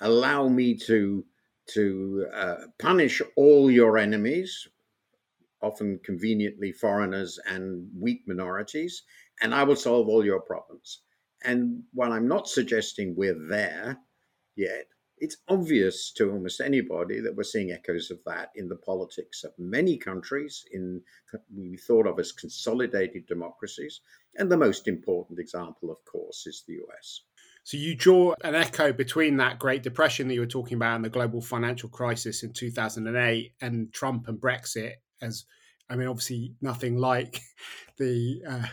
allow 0.00 0.48
me 0.48 0.74
to 0.86 1.24
to 1.68 2.26
uh, 2.32 2.56
punish 2.78 3.20
all 3.36 3.70
your 3.70 3.98
enemies, 3.98 4.68
often 5.60 5.98
conveniently 6.04 6.72
foreigners 6.72 7.38
and 7.46 7.90
weak 7.98 8.22
minorities, 8.26 9.02
and 9.42 9.54
I 9.54 9.64
will 9.64 9.76
solve 9.76 10.08
all 10.08 10.24
your 10.24 10.40
problems." 10.40 11.00
And 11.44 11.84
while 11.92 12.12
I'm 12.12 12.28
not 12.28 12.48
suggesting 12.48 13.14
we're 13.14 13.48
there 13.48 13.98
yet, 14.56 14.86
it's 15.18 15.38
obvious 15.48 16.12
to 16.12 16.30
almost 16.30 16.60
anybody 16.60 17.20
that 17.20 17.34
we're 17.34 17.42
seeing 17.42 17.72
echoes 17.72 18.10
of 18.10 18.18
that 18.26 18.50
in 18.54 18.68
the 18.68 18.76
politics 18.76 19.44
of 19.44 19.52
many 19.58 19.96
countries 19.96 20.64
in 20.72 21.00
we 21.54 21.76
thought 21.76 22.06
of 22.06 22.18
as 22.18 22.32
consolidated 22.32 23.26
democracies 23.26 24.00
and 24.36 24.50
the 24.50 24.56
most 24.56 24.88
important 24.88 25.38
example 25.38 25.90
of 25.90 26.04
course 26.04 26.46
is 26.46 26.64
the 26.66 26.74
US 26.74 27.22
so 27.64 27.76
you 27.76 27.96
draw 27.96 28.34
an 28.44 28.54
echo 28.54 28.92
between 28.92 29.38
that 29.38 29.58
Great 29.58 29.82
Depression 29.82 30.28
that 30.28 30.34
you 30.34 30.40
were 30.40 30.46
talking 30.46 30.76
about 30.76 30.94
and 30.94 31.04
the 31.04 31.10
global 31.10 31.40
financial 31.40 31.88
crisis 31.88 32.44
in 32.44 32.52
2008 32.52 33.54
and 33.60 33.92
Trump 33.92 34.28
and 34.28 34.40
Brexit 34.40 34.92
as 35.20 35.46
I 35.88 35.96
mean 35.96 36.08
obviously 36.08 36.54
nothing 36.60 36.96
like 36.98 37.40
the 37.98 38.42
uh, 38.48 38.66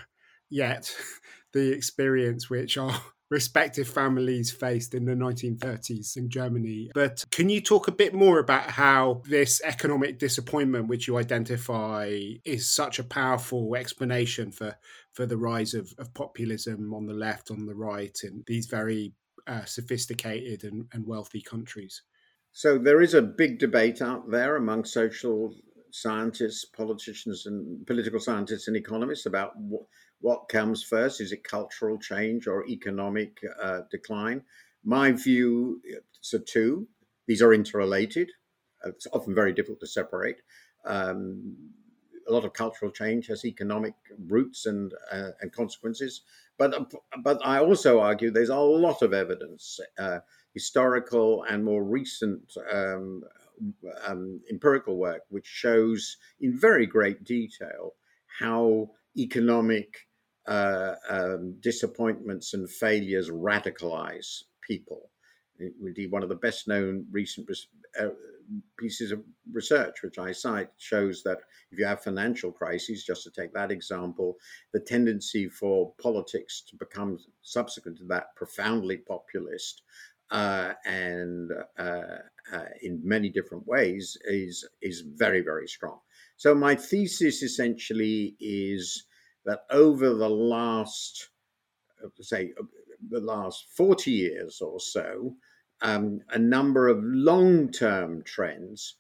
yet 0.50 0.95
the 1.53 1.71
experience 1.71 2.50
which 2.50 2.77
our 2.77 3.00
respective 3.34 3.88
families 3.88 4.52
faced 4.52 4.94
in 4.94 5.06
the 5.06 5.13
1930s 5.13 6.16
in 6.16 6.30
Germany. 6.30 6.92
But 6.94 7.25
can 7.32 7.50
you 7.50 7.62
talk 7.62 7.88
a 7.88 7.92
bit 7.92 8.13
more 8.13 8.38
about 8.38 8.70
how 8.70 9.24
this 9.28 9.60
economic 9.63 10.20
disappointment, 10.20 10.88
which 10.88 11.08
you 11.08 11.18
identify, 11.18 12.16
is 12.46 12.70
such 12.70 13.00
a 13.00 13.04
powerful 13.04 13.75
explanation 13.75 14.52
for, 14.52 14.78
for 15.13 15.25
the 15.25 15.36
rise 15.36 15.74
of, 15.74 15.92
of 15.98 16.13
populism 16.13 16.94
on 16.94 17.08
the 17.08 17.13
left, 17.16 17.50
on 17.50 17.66
the 17.66 17.74
right, 17.74 18.18
in 18.24 18.44
these 18.46 18.68
very 18.68 19.13
uh, 19.48 19.66
sophisticated 19.66 20.63
and, 20.63 20.86
and 20.94 21.08
wealthy 21.08 21.42
countries? 21.42 22.04
So 22.52 22.78
there 22.78 23.02
is 23.02 23.16
a 23.16 23.22
big 23.24 23.58
debate 23.58 24.00
out 24.04 24.30
there 24.30 24.58
among 24.58 24.86
social 24.86 25.56
scientists, 25.90 26.66
politicians, 26.66 27.48
and 27.48 27.86
political 27.88 28.20
scientists 28.20 28.68
and 28.68 28.78
economists 28.78 29.25
about 29.25 29.58
what 29.58 29.86
what 30.24 30.48
comes 30.48 30.82
first? 30.82 31.20
Is 31.20 31.34
it 31.34 31.44
cultural 31.44 32.00
change 32.00 32.48
or 32.48 32.65
economic 32.65 33.42
uh, 33.62 33.82
decline? 33.92 34.42
My 34.86 35.12
view 35.12 35.82
is 35.84 36.34
a 36.34 36.39
two. 36.39 36.88
These 37.27 37.42
are 37.42 37.53
interrelated. 37.53 38.32
It's 38.86 39.06
often 39.12 39.36
very 39.36 39.51
difficult 39.51 39.82
to 39.82 39.88
separate. 39.88 40.38
Um, 40.86 41.58
a 42.25 42.32
lot 42.32 42.46
of 42.46 42.53
cultural 42.53 42.89
change 42.89 43.27
has 43.27 43.44
economic 43.44 43.96
roots 44.18 44.65
and 44.65 44.94
uh, 45.12 45.32
and 45.42 45.51
consequences. 45.51 46.22
But 46.58 46.74
but 47.22 47.46
I 47.46 47.60
also 47.60 48.00
argue 48.00 48.32
there's 48.32 48.48
a 48.48 48.56
lot 48.58 49.01
of 49.01 49.13
evidence, 49.13 49.77
uh, 50.00 50.20
historical 50.53 51.44
and 51.44 51.65
more 51.65 51.84
recent 51.84 52.53
um, 52.72 53.24
um, 54.08 54.39
empirical 54.50 54.96
work, 54.96 55.24
which 55.27 55.48
shows 55.48 56.15
in 56.39 56.58
very 56.58 56.86
great 56.86 57.25
detail 57.25 57.96
how 58.39 58.92
economic 59.18 60.08
uh, 60.47 60.95
um, 61.09 61.55
disappointments 61.59 62.53
and 62.53 62.69
failures 62.69 63.29
radicalize 63.29 64.43
people. 64.62 65.09
Indeed, 65.59 66.12
one 66.12 66.23
of 66.23 66.29
the 66.29 66.35
best 66.35 66.67
known 66.67 67.05
recent 67.12 67.50
uh, 68.00 68.07
pieces 68.77 69.12
of 69.12 69.23
research, 69.51 70.01
which 70.01 70.17
I 70.17 70.31
cite, 70.31 70.69
shows 70.77 71.23
that 71.23 71.39
if 71.71 71.79
you 71.79 71.85
have 71.85 72.03
financial 72.03 72.51
crises, 72.51 73.03
just 73.03 73.23
to 73.23 73.31
take 73.31 73.53
that 73.53 73.71
example, 73.71 74.38
the 74.73 74.79
tendency 74.79 75.47
for 75.47 75.93
politics 76.01 76.63
to 76.69 76.75
become 76.75 77.19
subsequent 77.41 78.00
to 78.00 78.05
that 78.05 78.35
profoundly 78.35 78.97
populist 78.97 79.83
uh, 80.31 80.73
and 80.85 81.51
uh, 81.77 82.17
uh, 82.51 82.65
in 82.81 83.00
many 83.03 83.29
different 83.29 83.65
ways 83.67 84.17
is 84.25 84.67
is 84.81 85.01
very 85.01 85.41
very 85.41 85.67
strong. 85.67 86.00
So 86.35 86.55
my 86.55 86.75
thesis 86.75 87.43
essentially 87.43 88.35
is 88.39 89.05
that 89.45 89.65
over 89.69 90.13
the 90.13 90.29
last, 90.29 91.29
uh, 92.03 92.09
say, 92.21 92.53
uh, 92.59 92.63
the 93.09 93.19
last 93.19 93.65
40 93.75 94.12
years 94.12 94.62
or 94.62 94.79
so, 94.79 95.35
um, 95.81 96.21
a 96.29 96.39
number 96.39 96.88
of 96.88 97.03
long 97.03 97.69
term 97.71 98.23
trends, 98.23 98.95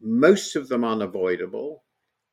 most 0.00 0.56
of 0.56 0.68
them 0.68 0.84
unavoidable 0.84 1.84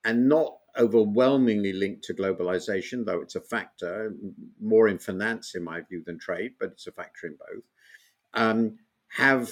and 0.05 0.29
not 0.29 0.55
overwhelmingly 0.77 1.73
linked 1.73 2.03
to 2.05 2.13
globalization, 2.13 3.05
though 3.05 3.21
it's 3.21 3.35
a 3.35 3.41
factor, 3.41 4.13
more 4.61 4.87
in 4.87 4.97
finance, 4.97 5.55
in 5.55 5.63
my 5.63 5.81
view, 5.81 6.01
than 6.05 6.17
trade, 6.17 6.53
but 6.59 6.71
it's 6.71 6.87
a 6.87 6.91
factor 6.91 7.27
in 7.27 7.37
both, 7.37 7.63
um, 8.33 8.77
have 9.09 9.51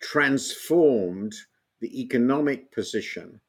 transformed 0.00 1.34
the 1.80 2.00
economic 2.00 2.72
position, 2.72 3.40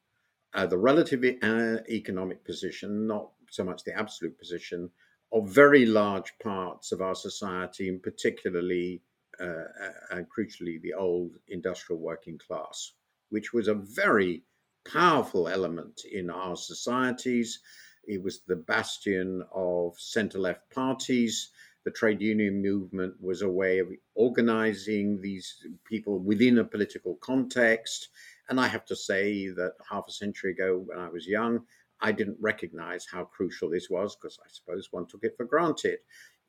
uh, 0.53 0.65
the 0.65 0.77
relative 0.77 1.23
uh, 1.41 1.77
economic 1.89 2.43
position, 2.45 3.07
not 3.07 3.31
so 3.51 3.63
much 3.63 3.83
the 3.83 3.97
absolute 3.97 4.37
position 4.37 4.89
of 5.31 5.49
very 5.49 5.85
large 5.85 6.33
parts 6.41 6.91
of 6.91 7.01
our 7.01 7.15
society, 7.15 7.87
and 7.89 8.01
particularly 8.01 9.01
uh, 9.39 9.45
uh, 9.45 9.91
and 10.11 10.27
crucially 10.29 10.81
the 10.81 10.93
old 10.93 11.35
industrial 11.47 12.01
working 12.01 12.37
class, 12.37 12.93
which 13.29 13.53
was 13.53 13.67
a 13.67 13.73
very 13.73 14.43
powerful 14.91 15.47
element 15.47 16.01
in 16.11 16.29
our 16.29 16.55
societies. 16.55 17.59
It 18.05 18.21
was 18.23 18.41
the 18.47 18.55
bastion 18.55 19.43
of 19.53 19.99
center 19.99 20.39
left 20.39 20.69
parties. 20.71 21.51
The 21.85 21.91
trade 21.91 22.21
union 22.21 22.61
movement 22.61 23.15
was 23.21 23.41
a 23.41 23.49
way 23.49 23.79
of 23.79 23.87
organizing 24.15 25.21
these 25.21 25.65
people 25.85 26.19
within 26.19 26.57
a 26.57 26.63
political 26.63 27.15
context. 27.21 28.09
And 28.49 28.59
I 28.59 28.67
have 28.67 28.85
to 28.85 28.95
say 28.95 29.47
that 29.49 29.73
half 29.89 30.05
a 30.07 30.11
century 30.11 30.51
ago, 30.51 30.83
when 30.85 30.99
I 30.99 31.07
was 31.07 31.27
young, 31.27 31.61
I 32.01 32.11
didn't 32.11 32.37
recognize 32.39 33.05
how 33.11 33.25
crucial 33.25 33.69
this 33.69 33.89
was 33.89 34.15
because 34.15 34.39
I 34.43 34.47
suppose 34.49 34.89
one 34.91 35.05
took 35.05 35.23
it 35.23 35.35
for 35.35 35.45
granted. 35.45 35.99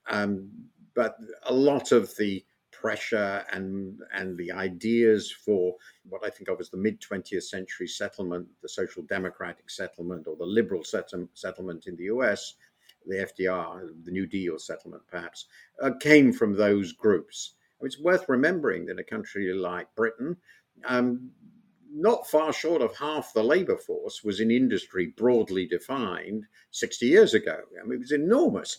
Um, 0.08 0.50
but 0.94 1.16
a 1.44 1.52
lot 1.52 1.92
of 1.92 2.14
the 2.16 2.44
pressure 2.72 3.44
and 3.52 3.98
and 4.14 4.38
the 4.38 4.50
ideas 4.52 5.30
for 5.30 5.74
what 6.08 6.24
I 6.24 6.30
think 6.30 6.48
of 6.48 6.60
as 6.60 6.70
the 6.70 6.76
mid 6.76 7.00
20th 7.00 7.42
century 7.42 7.86
settlement, 7.86 8.46
the 8.62 8.68
social 8.68 9.02
democratic 9.02 9.68
settlement 9.70 10.26
or 10.26 10.36
the 10.36 10.44
liberal 10.46 10.82
settlement 10.84 11.86
in 11.86 11.96
the 11.96 12.04
US, 12.04 12.54
the 13.06 13.26
FDR, 13.28 13.88
the 14.04 14.10
New 14.10 14.26
Deal 14.26 14.58
settlement 14.58 15.02
perhaps, 15.08 15.46
uh, 15.82 15.90
came 16.00 16.32
from 16.32 16.54
those 16.54 16.92
groups. 16.92 17.54
It's 17.82 17.98
worth 17.98 18.28
remembering 18.28 18.86
that 18.86 18.98
a 18.98 19.04
country 19.04 19.52
like 19.54 19.94
Britain, 19.94 20.36
um, 20.84 21.30
not 21.92 22.28
far 22.28 22.52
short 22.52 22.82
of 22.82 22.96
half 22.96 23.32
the 23.32 23.42
labor 23.42 23.76
force 23.76 24.22
was 24.22 24.40
in 24.40 24.50
industry 24.50 25.12
broadly 25.16 25.66
defined 25.66 26.44
60 26.70 27.06
years 27.06 27.34
ago. 27.34 27.58
I 27.80 27.84
mean, 27.84 27.96
it 27.96 28.00
was 28.00 28.12
enormous. 28.12 28.78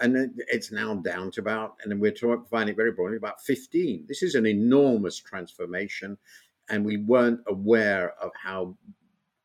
And 0.00 0.40
it's 0.48 0.72
now 0.72 0.94
down 0.94 1.30
to 1.32 1.40
about, 1.40 1.76
and 1.84 2.00
we're 2.00 2.14
finding 2.50 2.72
it 2.72 2.76
very 2.76 2.92
broadly, 2.92 3.18
about 3.18 3.42
15. 3.42 4.06
This 4.08 4.22
is 4.22 4.34
an 4.34 4.46
enormous 4.46 5.18
transformation. 5.18 6.16
And 6.70 6.84
we 6.84 6.98
weren't 6.98 7.40
aware 7.46 8.14
of 8.20 8.30
how 8.42 8.76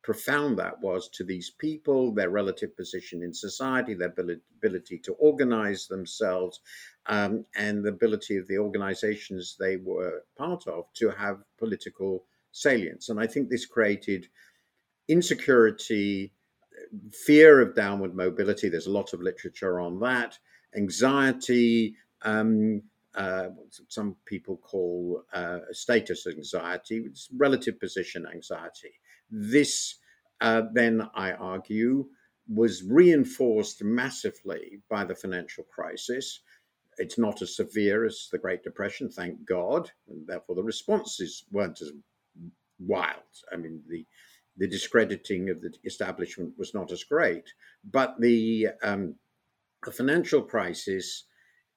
profound 0.06 0.58
that 0.60 0.80
was 0.82 1.10
to 1.10 1.24
these 1.24 1.50
people, 1.50 2.14
their 2.14 2.30
relative 2.30 2.78
position 2.78 3.24
in 3.24 3.34
society, 3.34 3.96
their 3.96 4.14
ability 4.62 5.00
to 5.00 5.14
organize 5.14 5.88
themselves, 5.88 6.60
um, 7.08 7.44
and 7.56 7.84
the 7.84 7.90
ability 7.90 8.38
of 8.38 8.48
the 8.48 8.58
organizations 8.58 9.58
they 9.60 9.78
were 9.78 10.24
part 10.38 10.68
of 10.68 10.86
to 10.94 11.10
have 11.10 11.40
political 11.58 12.24
salience. 12.56 13.10
And 13.10 13.20
I 13.20 13.28
think 13.28 13.50
this 13.50 13.66
created 13.66 14.28
insecurity, 15.08 16.34
fear 17.12 17.62
of 17.62 17.76
downward 17.76 18.16
mobility. 18.16 18.70
There's 18.70 18.88
a 18.88 18.92
lot 18.92 19.14
of 19.14 19.22
literature 19.22 19.80
on 19.80 20.00
that, 20.00 20.40
anxiety. 20.76 21.96
Um, 22.22 22.82
uh, 23.14 23.50
some 23.88 24.16
people 24.26 24.58
call 24.58 25.24
uh, 25.34 25.60
status 25.72 26.28
anxiety, 26.28 27.04
it's 27.06 27.30
relative 27.38 27.80
position 27.80 28.26
anxiety. 28.34 28.92
This, 29.30 29.96
uh, 30.42 30.64
then, 30.74 31.10
I 31.16 31.32
argue, 31.32 32.08
was 32.48 32.84
reinforced 32.84 33.84
massively 33.84 34.82
by 34.90 35.06
the 35.06 35.16
financial 35.16 35.64
crisis. 35.64 36.42
It's 36.98 37.18
not 37.18 37.42
as 37.42 37.56
severe 37.56 38.06
as 38.06 38.28
the 38.32 38.38
Great 38.38 38.64
Depression, 38.64 39.10
thank 39.10 39.46
God, 39.46 39.92
and 40.10 40.28
therefore 40.28 40.56
the 40.56 40.64
responses 40.64 41.46
weren't 41.52 41.82
as 41.82 41.92
wild. 42.80 43.22
I 43.52 43.58
mean, 43.58 43.82
the 43.90 44.06
the 44.58 44.68
discrediting 44.68 45.50
of 45.50 45.62
the 45.62 45.74
establishment 45.84 46.54
was 46.58 46.74
not 46.74 46.92
as 46.92 47.04
great, 47.04 47.44
but 47.92 48.16
the 48.20 48.70
um, 48.84 49.16
the 49.84 49.92
financial 49.92 50.42
crisis 50.42 51.26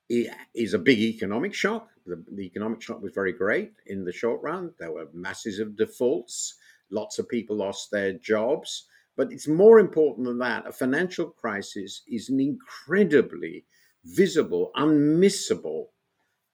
is 0.09 0.75
a 0.75 0.79
big 0.79 0.99
economic 0.99 1.53
shock. 1.53 1.89
The, 2.07 2.25
the, 2.33 2.43
economic 2.43 2.81
shock 2.81 3.03
was 3.03 3.13
very 3.13 3.33
great 3.33 3.73
in 3.87 4.05
the 4.05 4.13
short 4.13 4.41
run. 4.43 4.73
There 4.79 4.93
were 4.93 5.09
masses 5.13 5.59
of 5.59 5.77
defaults. 5.77 6.55
Lots 6.91 7.19
of 7.19 7.29
people 7.29 7.57
lost 7.57 7.91
their 7.91 8.15
jobs. 8.15 8.87
But 9.17 9.33
it's 9.33 9.49
more 9.49 9.79
important 9.79 10.27
than 10.27 10.39
that. 10.39 10.67
A 10.67 10.73
financial 10.73 11.27
crisis 11.27 12.03
is 12.09 12.31
an 12.31 12.41
incredibly 12.41 13.67
visible, 14.05 14.71
unmissable 14.77 15.89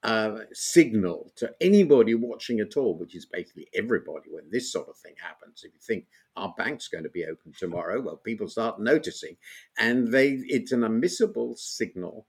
uh, 0.04 0.40
signal 0.52 1.32
to 1.34 1.50
anybody 1.62 2.14
watching 2.14 2.60
at 2.60 2.76
all, 2.76 2.94
which 2.98 3.16
is 3.16 3.24
basically 3.24 3.66
everybody 3.74 4.28
when 4.30 4.44
this 4.50 4.70
sort 4.70 4.88
of 4.88 4.98
thing 4.98 5.14
happens. 5.18 5.64
If 5.64 5.72
you 5.72 5.80
think 5.80 6.06
our 6.36 6.54
bank's 6.58 6.88
going 6.88 7.04
to 7.04 7.10
be 7.10 7.24
open 7.24 7.54
tomorrow, 7.58 8.02
well, 8.02 8.18
people 8.18 8.46
start 8.46 8.78
noticing, 8.78 9.38
and 9.78 10.12
they 10.12 10.32
it's 10.46 10.72
an 10.72 10.82
unmissable 10.82 11.56
signal 11.56 12.26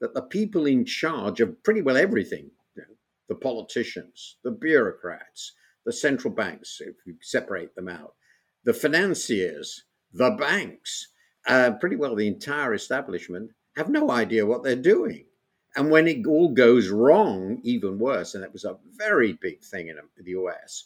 that 0.00 0.14
the 0.14 0.22
people 0.22 0.64
in 0.64 0.84
charge 0.84 1.40
of 1.40 1.60
pretty 1.64 1.82
well 1.82 1.96
everything, 1.96 2.52
you 2.76 2.82
know, 2.82 2.94
the 3.28 3.34
politicians, 3.34 4.36
the 4.44 4.52
bureaucrats, 4.52 5.54
the 5.84 5.92
central 5.92 6.32
banks, 6.32 6.80
if 6.80 6.94
you 7.04 7.16
separate 7.20 7.74
them 7.74 7.88
out, 7.88 8.14
the 8.62 8.72
financiers, 8.72 9.82
the 10.12 10.30
banks, 10.30 11.08
uh, 11.48 11.72
pretty 11.80 11.96
well 11.96 12.14
the 12.14 12.28
entire 12.28 12.74
establishment 12.74 13.50
have 13.74 13.88
no 13.88 14.12
idea 14.12 14.46
what 14.46 14.62
they're 14.62 14.76
doing. 14.76 15.24
And 15.78 15.92
when 15.92 16.08
it 16.08 16.26
all 16.26 16.48
goes 16.48 16.88
wrong, 16.88 17.60
even 17.62 18.00
worse, 18.00 18.34
and 18.34 18.42
it 18.42 18.52
was 18.52 18.64
a 18.64 18.78
very 18.96 19.34
big 19.34 19.62
thing 19.62 19.86
in 19.86 19.96
um, 19.96 20.08
the 20.16 20.32
US, 20.32 20.82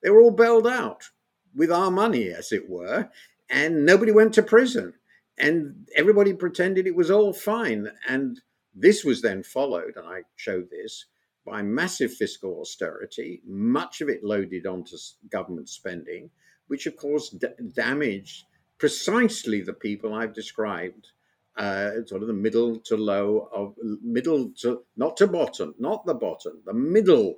they 0.00 0.08
were 0.08 0.20
all 0.20 0.30
bailed 0.30 0.68
out 0.68 1.10
with 1.52 1.72
our 1.72 1.90
money, 1.90 2.28
as 2.28 2.52
it 2.52 2.70
were, 2.70 3.10
and 3.50 3.84
nobody 3.84 4.12
went 4.12 4.34
to 4.34 4.44
prison. 4.44 4.94
And 5.36 5.88
everybody 5.96 6.32
pretended 6.32 6.86
it 6.86 6.94
was 6.94 7.10
all 7.10 7.32
fine. 7.32 7.90
And 8.06 8.40
this 8.72 9.04
was 9.04 9.20
then 9.20 9.42
followed, 9.42 9.96
and 9.96 10.06
I 10.06 10.22
showed 10.36 10.70
this, 10.70 11.06
by 11.44 11.62
massive 11.62 12.14
fiscal 12.14 12.60
austerity, 12.60 13.42
much 13.44 14.00
of 14.00 14.08
it 14.08 14.22
loaded 14.22 14.64
onto 14.64 14.96
government 15.28 15.68
spending, 15.68 16.30
which 16.68 16.86
of 16.86 16.94
course 16.94 17.30
d- 17.30 17.48
damaged 17.74 18.44
precisely 18.78 19.60
the 19.60 19.72
people 19.72 20.14
I've 20.14 20.34
described, 20.34 21.08
uh, 21.56 21.90
sort 22.06 22.22
of 22.22 22.28
the 22.28 22.34
middle 22.34 22.78
to 22.80 22.96
low 22.96 23.48
of 23.52 23.74
middle 24.02 24.50
to 24.60 24.82
not 24.96 25.16
to 25.16 25.26
bottom, 25.26 25.74
not 25.78 26.04
the 26.06 26.14
bottom, 26.14 26.60
the 26.66 26.74
middle 26.74 27.36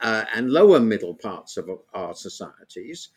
uh, 0.00 0.24
and 0.34 0.50
lower 0.50 0.80
middle 0.80 1.14
parts 1.14 1.56
of 1.56 1.68
our 1.94 2.14
societies. 2.14 3.10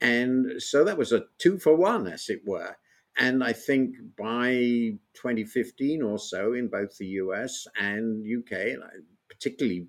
And 0.00 0.60
so 0.62 0.84
that 0.84 0.98
was 0.98 1.12
a 1.12 1.24
two 1.38 1.58
for 1.58 1.76
one, 1.76 2.06
as 2.06 2.28
it 2.28 2.42
were. 2.44 2.76
And 3.16 3.44
I 3.44 3.52
think 3.52 3.94
by 4.18 4.98
2015 5.14 6.02
or 6.02 6.18
so, 6.18 6.52
in 6.52 6.68
both 6.68 6.98
the 6.98 7.06
US 7.06 7.66
and 7.80 8.24
UK, 8.26 8.52
and 8.52 8.82
particularly 9.28 9.86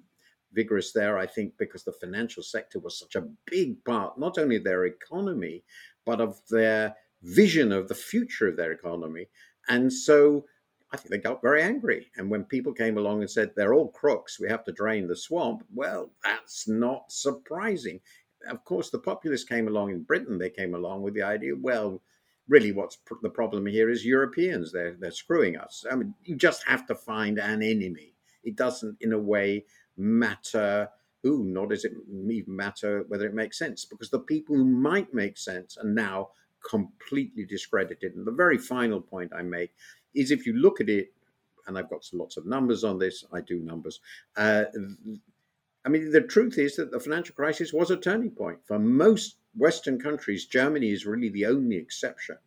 vigorous 0.53 0.93
there, 0.93 1.17
I 1.17 1.25
think, 1.25 1.53
because 1.57 1.83
the 1.83 1.91
financial 1.91 2.43
sector 2.43 2.79
was 2.79 2.99
such 2.99 3.15
a 3.15 3.27
big 3.45 3.83
part, 3.83 4.19
not 4.19 4.37
only 4.37 4.57
of 4.57 4.63
their 4.63 4.85
economy, 4.85 5.63
but 6.05 6.21
of 6.21 6.39
their 6.49 6.95
vision 7.23 7.71
of 7.71 7.87
the 7.87 7.95
future 7.95 8.47
of 8.47 8.57
their 8.57 8.71
economy. 8.71 9.27
And 9.67 9.91
so 9.91 10.45
I 10.91 10.97
think 10.97 11.09
they 11.09 11.17
got 11.17 11.41
very 11.41 11.61
angry. 11.61 12.07
And 12.17 12.29
when 12.29 12.43
people 12.43 12.73
came 12.73 12.97
along 12.97 13.21
and 13.21 13.29
said, 13.29 13.51
they're 13.55 13.73
all 13.73 13.89
crooks, 13.89 14.39
we 14.39 14.47
have 14.49 14.63
to 14.65 14.71
drain 14.71 15.07
the 15.07 15.15
swamp, 15.15 15.63
well, 15.73 16.11
that's 16.23 16.67
not 16.67 17.11
surprising. 17.11 17.99
Of 18.49 18.63
course, 18.63 18.89
the 18.89 18.99
populists 18.99 19.43
came 19.43 19.67
along 19.67 19.91
in 19.91 20.03
Britain, 20.03 20.37
they 20.37 20.51
came 20.51 20.75
along 20.75 21.01
with 21.01 21.15
the 21.15 21.23
idea, 21.23 21.53
well, 21.59 22.01
really 22.47 22.71
what's 22.71 22.97
pr- 22.97 23.15
the 23.23 23.29
problem 23.29 23.65
here 23.65 23.89
is 23.89 24.05
Europeans. 24.05 24.71
They're, 24.71 24.95
they're 24.99 25.11
screwing 25.11 25.57
us. 25.57 25.83
I 25.91 25.95
mean, 25.95 26.13
you 26.23 26.35
just 26.35 26.63
have 26.67 26.85
to 26.87 26.95
find 26.95 27.39
an 27.39 27.63
enemy. 27.63 28.13
It 28.43 28.55
doesn't, 28.55 28.97
in 29.01 29.13
a 29.13 29.19
way, 29.19 29.65
matter 29.97 30.87
who, 31.23 31.43
nor 31.43 31.65
does 31.65 31.85
it 31.85 31.93
even 32.29 32.55
matter 32.55 33.03
whether 33.07 33.25
it 33.25 33.33
makes 33.33 33.57
sense, 33.57 33.83
because 33.83 34.11
the 34.11 34.19
people 34.19 34.55
who 34.55 34.63
might 34.63 35.11
make 35.11 35.39
sense 35.39 35.75
are 35.77 35.89
now 35.89 36.29
completely 36.69 37.45
discredited. 37.45 38.15
And 38.15 38.25
the 38.25 38.31
very 38.31 38.57
final 38.57 39.01
point 39.01 39.31
I 39.35 39.41
make 39.41 39.73
is 40.13 40.31
if 40.31 40.45
you 40.45 40.53
look 40.53 40.81
at 40.81 40.89
it, 40.89 41.11
and 41.67 41.77
I've 41.77 41.89
got 41.89 42.07
lots 42.13 42.37
of 42.37 42.45
numbers 42.45 42.83
on 42.83 42.99
this, 42.99 43.23
I 43.33 43.41
do 43.41 43.59
numbers. 43.59 43.99
Uh, 44.37 44.65
I 45.85 45.89
mean, 45.89 46.11
the 46.11 46.21
truth 46.21 46.57
is 46.57 46.75
that 46.75 46.91
the 46.91 46.99
financial 46.99 47.35
crisis 47.35 47.73
was 47.73 47.91
a 47.91 47.97
turning 47.97 48.31
point 48.31 48.59
for 48.65 48.79
most 48.79 49.37
Western 49.55 49.99
countries. 49.99 50.45
Germany 50.45 50.91
is 50.91 51.05
really 51.05 51.29
the 51.29 51.45
only 51.45 51.77
exception. 51.77 52.37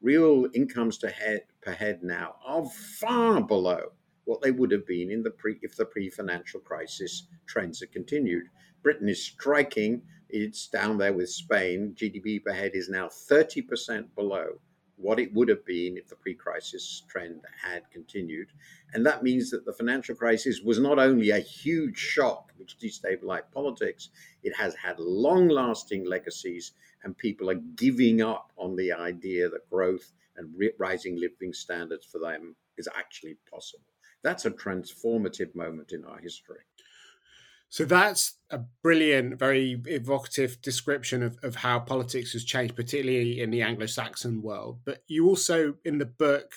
Real 0.00 0.48
incomes 0.52 1.00
head 1.02 1.44
per 1.60 1.72
head 1.72 2.02
now 2.02 2.36
are 2.44 2.64
far 2.66 3.40
below 3.40 3.92
what 4.24 4.42
they 4.42 4.50
would 4.50 4.70
have 4.72 4.86
been 4.86 5.10
in 5.10 5.22
the 5.22 5.30
pre 5.30 5.58
if 5.62 5.76
the 5.76 5.84
pre-financial 5.84 6.60
crisis 6.60 7.28
trends 7.46 7.80
had 7.80 7.92
continued. 7.92 8.46
Britain 8.82 9.08
is 9.08 9.24
striking; 9.24 10.02
it's 10.32 10.66
down 10.66 10.98
there 10.98 11.12
with 11.12 11.30
Spain. 11.30 11.94
GDP 11.94 12.42
per 12.42 12.52
head 12.52 12.72
is 12.74 12.88
now 12.88 13.06
30% 13.06 14.06
below 14.14 14.58
what 14.96 15.18
it 15.18 15.32
would 15.34 15.48
have 15.48 15.64
been 15.66 15.96
if 15.96 16.08
the 16.08 16.16
pre-crisis 16.16 17.02
trend 17.08 17.40
had 17.60 17.82
continued. 17.90 18.48
And 18.94 19.04
that 19.04 19.22
means 19.22 19.50
that 19.50 19.64
the 19.64 19.72
financial 19.72 20.14
crisis 20.14 20.60
was 20.60 20.78
not 20.78 20.98
only 20.98 21.30
a 21.30 21.38
huge 21.38 21.98
shock 21.98 22.52
which 22.56 22.78
destabilized 22.78 23.50
politics, 23.52 24.10
it 24.42 24.56
has 24.56 24.74
had 24.74 24.98
long-lasting 24.98 26.06
legacies, 26.06 26.72
and 27.02 27.18
people 27.18 27.50
are 27.50 27.60
giving 27.76 28.22
up 28.22 28.52
on 28.56 28.76
the 28.76 28.92
idea 28.92 29.48
that 29.48 29.68
growth 29.68 30.12
and 30.36 30.48
rising 30.78 31.18
living 31.18 31.52
standards 31.52 32.06
for 32.06 32.18
them 32.18 32.54
is 32.78 32.88
actually 32.96 33.36
possible. 33.50 33.84
That's 34.22 34.44
a 34.44 34.50
transformative 34.50 35.54
moment 35.54 35.92
in 35.92 36.04
our 36.04 36.18
history. 36.18 36.60
So 37.72 37.86
that's 37.86 38.34
a 38.50 38.58
brilliant, 38.82 39.38
very 39.38 39.80
evocative 39.86 40.60
description 40.60 41.22
of, 41.22 41.38
of 41.42 41.54
how 41.54 41.78
politics 41.78 42.34
has 42.34 42.44
changed, 42.44 42.76
particularly 42.76 43.40
in 43.40 43.50
the 43.50 43.62
Anglo 43.62 43.86
Saxon 43.86 44.42
world. 44.42 44.80
But 44.84 45.02
you 45.08 45.26
also, 45.26 45.72
in 45.86 45.96
the 45.96 46.04
book, 46.04 46.52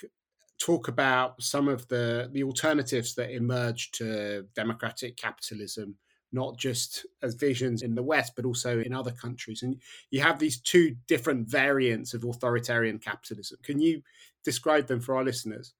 talk 0.60 0.89
about 0.89 1.41
some 1.41 1.69
of 1.69 1.88
the, 1.88 2.30
the 2.34 2.43
alternatives 2.43 3.15
that 3.15 3.32
emerged 3.32 3.93
to 3.99 4.45
democratic 4.56 5.15
capitalism, 5.15 5.95
not 6.34 6.58
just 6.58 7.06
as 7.23 7.34
visions 7.34 7.82
in 7.82 7.95
the 7.95 8.04
West, 8.04 8.34
but 8.36 8.43
also 8.43 8.82
in 8.82 8.93
other 8.93 9.12
countries. 9.12 9.63
And 9.63 9.80
you 10.12 10.19
have 10.19 10.38
these 10.38 10.60
two 10.60 10.97
different 11.08 11.47
variants 11.47 12.13
of 12.13 12.25
authoritarian 12.25 12.99
capitalism. 12.99 13.58
Can 13.63 13.80
you 13.80 14.01
describe 14.43 14.88
them 14.88 14.99
for 14.99 15.15
our 15.15 15.23
listeners? 15.23 15.75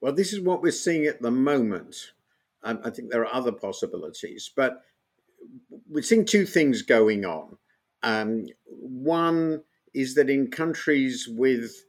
Well, 0.00 0.12
this 0.12 0.32
is 0.32 0.40
what 0.40 0.60
we're 0.60 0.72
seeing 0.72 1.06
at 1.06 1.22
the 1.22 1.30
moment. 1.30 2.10
Um, 2.62 2.80
I 2.84 2.90
think 2.90 3.10
there 3.10 3.22
are 3.22 3.34
other 3.34 3.52
possibilities, 3.52 4.50
but 4.54 4.82
we're 5.88 6.02
seeing 6.02 6.24
two 6.24 6.46
things 6.46 6.82
going 6.82 7.24
on. 7.24 7.56
Um, 8.02 8.46
one 8.66 9.62
is 9.94 10.14
that 10.14 10.30
in 10.30 10.50
countries 10.50 11.28
with 11.28 11.84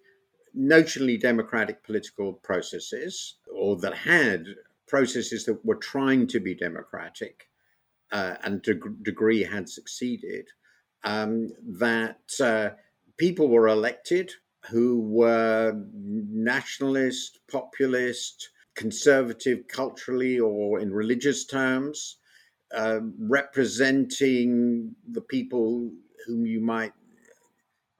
notionally 0.57 1.19
democratic 1.19 1.83
political 1.83 2.33
processes, 2.33 3.35
or 3.53 3.77
that 3.77 3.93
had 3.93 4.45
processes 4.87 5.45
that 5.45 5.63
were 5.65 5.75
trying 5.75 6.27
to 6.27 6.39
be 6.39 6.53
democratic 6.53 7.49
uh, 8.11 8.35
and 8.43 8.63
to 8.63 8.97
degree 9.03 9.43
had 9.43 9.69
succeeded, 9.69 10.47
um, 11.03 11.49
that 11.65 12.19
uh, 12.41 12.69
people 13.17 13.47
were 13.47 13.67
elected 13.67 14.31
who 14.69 15.01
were 15.01 15.73
nationalist, 15.93 17.39
populist, 17.49 18.49
conservative 18.75 19.67
culturally 19.67 20.39
or 20.39 20.79
in 20.79 20.93
religious 20.93 21.45
terms, 21.45 22.17
uh, 22.73 22.99
representing 23.19 24.95
the 25.11 25.21
people 25.21 25.91
whom 26.25 26.45
you 26.45 26.61
might, 26.61 26.93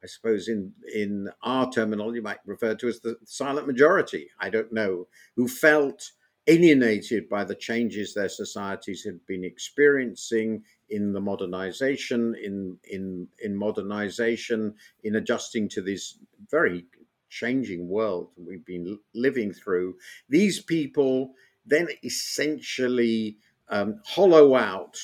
I 0.04 0.08
suppose, 0.08 0.48
in 0.48 0.72
in 0.94 1.30
our 1.44 1.70
terminology, 1.72 2.18
you 2.18 2.24
might 2.24 2.40
refer 2.46 2.76
to 2.76 2.88
as 2.88 3.00
the 3.00 3.18
silent 3.26 3.68
majority. 3.68 4.30
I 4.40 4.50
don't 4.50 4.72
know 4.72 5.08
who 5.36 5.48
felt 5.48 6.12
alienated 6.48 7.30
by 7.30 7.44
the 7.44 7.56
changes 7.56 8.14
their 8.14 8.30
societies 8.30 9.04
had 9.04 9.24
been 9.28 9.44
experiencing 9.44 10.64
in 10.90 11.14
the 11.14 11.22
modernization, 11.22 12.36
in 12.36 12.78
in 12.90 13.28
in 13.40 13.56
modernization, 13.56 14.74
in 15.04 15.16
adjusting 15.16 15.70
to 15.70 15.82
this 15.82 16.18
very 16.50 16.86
changing 17.32 17.88
world 17.88 18.30
we've 18.38 18.66
been 18.66 19.00
living 19.16 19.52
through. 19.52 19.96
These 20.30 20.60
people 20.60 21.34
then 21.66 21.88
essentially 22.04 23.38
um, 23.70 24.02
hollow 24.06 24.56
out 24.56 24.98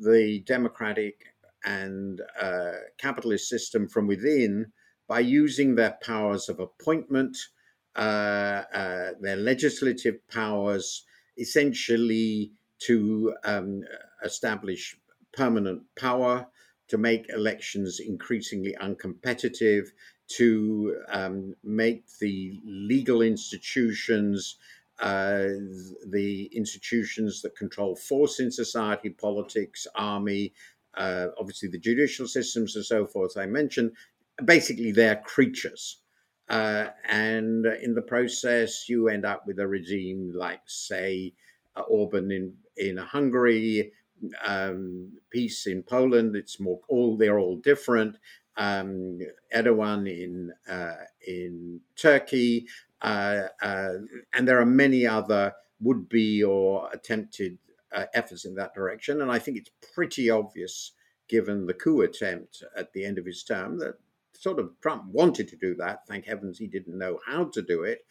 the 0.00 0.40
democratic 0.46 1.34
and 1.64 2.22
uh, 2.40 2.72
capitalist 2.96 3.48
system 3.48 3.88
from 3.88 4.06
within 4.06 4.72
by 5.08 5.20
using 5.20 5.74
their 5.74 5.98
powers 6.02 6.48
of 6.48 6.60
appointment, 6.60 7.36
uh, 7.96 8.62
uh, 8.72 9.10
their 9.20 9.36
legislative 9.36 10.26
powers 10.28 11.04
essentially 11.36 12.52
to 12.78 13.34
um, 13.44 13.82
establish 14.24 14.96
permanent 15.32 15.82
power, 15.98 16.46
to 16.90 16.98
make 16.98 17.28
elections 17.30 18.00
increasingly 18.00 18.76
uncompetitive, 18.80 19.88
to 20.28 20.96
um, 21.08 21.54
make 21.64 22.04
the 22.20 22.60
legal 22.64 23.22
institutions 23.22 24.56
uh, 25.00 25.48
the 26.08 26.50
institutions 26.52 27.40
that 27.40 27.56
control 27.56 27.96
force 27.96 28.38
in 28.38 28.50
society, 28.50 29.08
politics, 29.08 29.86
army, 29.94 30.52
uh, 30.94 31.28
obviously 31.38 31.70
the 31.70 31.78
judicial 31.78 32.26
systems 32.26 32.76
and 32.76 32.84
so 32.84 33.06
forth, 33.06 33.36
I 33.38 33.46
mentioned, 33.46 33.92
basically 34.44 34.92
they're 34.92 35.16
creatures. 35.16 36.02
Uh, 36.50 36.88
and 37.08 37.64
in 37.64 37.94
the 37.94 38.02
process, 38.02 38.88
you 38.88 39.08
end 39.08 39.24
up 39.24 39.46
with 39.46 39.58
a 39.58 39.66
regime 39.66 40.32
like, 40.34 40.60
say, 40.66 41.32
uh, 41.76 41.82
Orban 41.82 42.30
in, 42.30 42.52
in 42.76 42.96
Hungary, 42.98 43.92
um, 44.44 45.12
in 45.32 45.82
Poland. 45.82 46.36
It's 46.36 46.60
more 46.60 46.80
all 46.88 47.16
they're 47.16 47.38
all 47.38 47.56
different. 47.56 48.16
Um, 48.56 49.20
Erdogan 49.54 50.06
in 50.06 50.52
uh, 50.70 51.04
in 51.26 51.80
Turkey, 51.96 52.66
uh, 53.02 53.42
uh, 53.62 53.92
and 54.34 54.46
there 54.46 54.60
are 54.60 54.66
many 54.66 55.06
other 55.06 55.52
would 55.80 56.08
be 56.08 56.44
or 56.44 56.90
attempted 56.92 57.56
uh, 57.92 58.04
efforts 58.14 58.44
in 58.44 58.54
that 58.54 58.74
direction. 58.74 59.22
And 59.22 59.30
I 59.30 59.38
think 59.38 59.56
it's 59.56 59.70
pretty 59.94 60.30
obvious, 60.30 60.92
given 61.28 61.66
the 61.66 61.74
coup 61.74 62.02
attempt 62.02 62.62
at 62.76 62.92
the 62.92 63.04
end 63.04 63.18
of 63.18 63.24
his 63.24 63.42
term, 63.42 63.78
that 63.78 63.94
sort 64.34 64.58
of 64.58 64.72
Trump 64.80 65.04
wanted 65.06 65.48
to 65.48 65.56
do 65.56 65.74
that. 65.76 66.06
Thank 66.06 66.26
heavens 66.26 66.58
he 66.58 66.66
didn't 66.66 66.98
know 66.98 67.18
how 67.26 67.44
to 67.44 67.62
do 67.62 67.84
it. 67.84 68.04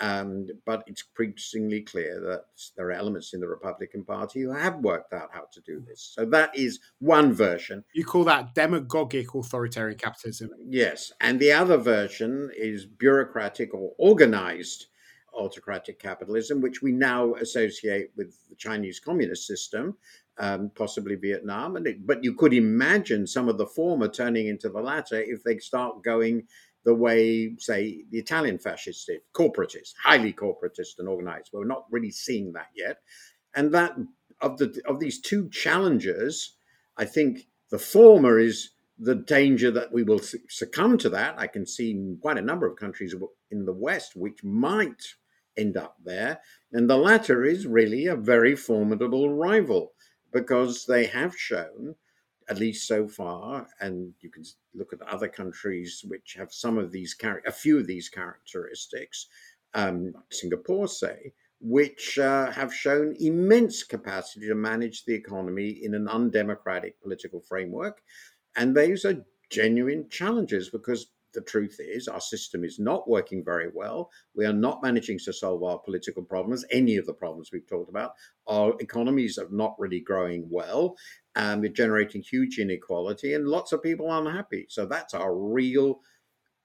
Um, 0.00 0.48
but 0.66 0.82
it's 0.88 1.04
increasingly 1.08 1.82
clear 1.82 2.20
that 2.20 2.46
there 2.76 2.88
are 2.88 2.92
elements 2.92 3.32
in 3.32 3.40
the 3.40 3.46
Republican 3.46 4.04
Party 4.04 4.42
who 4.42 4.50
have 4.50 4.80
worked 4.80 5.12
out 5.12 5.30
how 5.32 5.46
to 5.52 5.60
do 5.60 5.84
this. 5.86 6.12
So 6.14 6.24
that 6.26 6.56
is 6.56 6.80
one 6.98 7.32
version. 7.32 7.84
You 7.94 8.04
call 8.04 8.24
that 8.24 8.54
demagogic 8.54 9.34
authoritarian 9.34 9.96
capitalism? 9.96 10.50
Yes. 10.68 11.12
And 11.20 11.38
the 11.38 11.52
other 11.52 11.76
version 11.76 12.50
is 12.56 12.86
bureaucratic 12.86 13.72
or 13.72 13.92
organized 13.98 14.86
autocratic 15.36 15.98
capitalism, 15.98 16.60
which 16.60 16.82
we 16.82 16.92
now 16.92 17.34
associate 17.34 18.10
with 18.16 18.36
the 18.48 18.56
Chinese 18.56 19.00
communist 19.00 19.46
system, 19.46 19.96
um, 20.38 20.70
possibly 20.74 21.16
Vietnam. 21.16 21.76
And 21.76 21.86
it, 21.86 22.06
but 22.06 22.22
you 22.22 22.34
could 22.34 22.52
imagine 22.52 23.26
some 23.26 23.48
of 23.48 23.58
the 23.58 23.66
former 23.66 24.08
turning 24.08 24.48
into 24.48 24.68
the 24.68 24.80
latter 24.80 25.20
if 25.20 25.42
they 25.42 25.58
start 25.58 26.02
going 26.02 26.46
the 26.84 26.94
way, 26.94 27.56
say, 27.58 28.04
the 28.10 28.18
Italian 28.18 28.58
fascists 28.58 29.06
did, 29.06 29.20
corporatist, 29.34 29.94
highly 30.02 30.32
corporatist 30.32 30.98
and 30.98 31.08
organized. 31.08 31.50
We're 31.52 31.64
not 31.64 31.86
really 31.90 32.10
seeing 32.10 32.52
that 32.52 32.68
yet. 32.74 32.98
And 33.54 33.72
that 33.72 33.96
of 34.40 34.58
the 34.58 34.80
of 34.86 35.00
these 35.00 35.20
two 35.20 35.48
challenges, 35.48 36.56
I 36.96 37.04
think 37.04 37.46
the 37.70 37.78
former 37.78 38.38
is 38.38 38.70
the 38.98 39.14
danger 39.14 39.70
that 39.70 39.92
we 39.92 40.02
will 40.02 40.20
succumb 40.48 40.98
to 40.98 41.08
that. 41.10 41.34
I 41.38 41.46
can 41.46 41.66
see 41.66 42.16
quite 42.20 42.38
a 42.38 42.42
number 42.42 42.66
of 42.66 42.76
countries 42.76 43.14
in 43.50 43.64
the 43.64 43.72
West 43.72 44.14
which 44.14 44.44
might 44.44 45.02
end 45.56 45.76
up 45.76 45.96
there. 46.04 46.40
And 46.72 46.88
the 46.88 46.96
latter 46.96 47.44
is 47.44 47.66
really 47.66 48.06
a 48.06 48.16
very 48.16 48.54
formidable 48.54 49.32
rival 49.34 49.92
because 50.32 50.86
they 50.86 51.06
have 51.06 51.36
shown 51.36 51.94
at 52.48 52.58
least 52.58 52.86
so 52.86 53.08
far, 53.08 53.66
and 53.80 54.12
you 54.20 54.30
can 54.30 54.44
look 54.74 54.92
at 54.92 55.02
other 55.02 55.28
countries 55.28 56.04
which 56.06 56.34
have 56.38 56.52
some 56.52 56.78
of 56.78 56.92
these, 56.92 57.16
a 57.46 57.52
few 57.52 57.78
of 57.78 57.86
these 57.86 58.08
characteristics, 58.08 59.26
um, 59.74 60.12
Singapore, 60.30 60.88
say, 60.88 61.32
which 61.60 62.18
uh, 62.18 62.50
have 62.50 62.74
shown 62.74 63.16
immense 63.20 63.82
capacity 63.82 64.46
to 64.46 64.54
manage 64.54 65.04
the 65.04 65.14
economy 65.14 65.80
in 65.82 65.94
an 65.94 66.08
undemocratic 66.08 67.00
political 67.00 67.40
framework. 67.40 68.02
And 68.56 68.76
those 68.76 69.04
are 69.04 69.24
genuine 69.50 70.08
challenges 70.10 70.68
because 70.68 71.06
the 71.34 71.42
truth 71.42 71.76
is 71.78 72.08
our 72.08 72.20
system 72.20 72.64
is 72.64 72.78
not 72.78 73.08
working 73.08 73.44
very 73.44 73.68
well. 73.72 74.10
We 74.34 74.46
are 74.46 74.52
not 74.52 74.82
managing 74.82 75.18
to 75.24 75.32
solve 75.32 75.62
our 75.62 75.78
political 75.78 76.22
problems, 76.22 76.64
any 76.70 76.96
of 76.96 77.06
the 77.06 77.14
problems 77.14 77.50
we've 77.52 77.68
talked 77.68 77.90
about. 77.90 78.12
Our 78.46 78.74
economies 78.80 79.38
are 79.38 79.48
not 79.50 79.74
really 79.78 80.00
growing 80.00 80.46
well. 80.48 80.96
And 81.36 81.60
we're 81.60 81.72
generating 81.72 82.22
huge 82.22 82.58
inequality, 82.58 83.34
and 83.34 83.48
lots 83.48 83.72
of 83.72 83.82
people 83.82 84.08
are 84.08 84.24
unhappy. 84.24 84.66
So 84.68 84.86
that's 84.86 85.14
our 85.14 85.34
real 85.34 86.00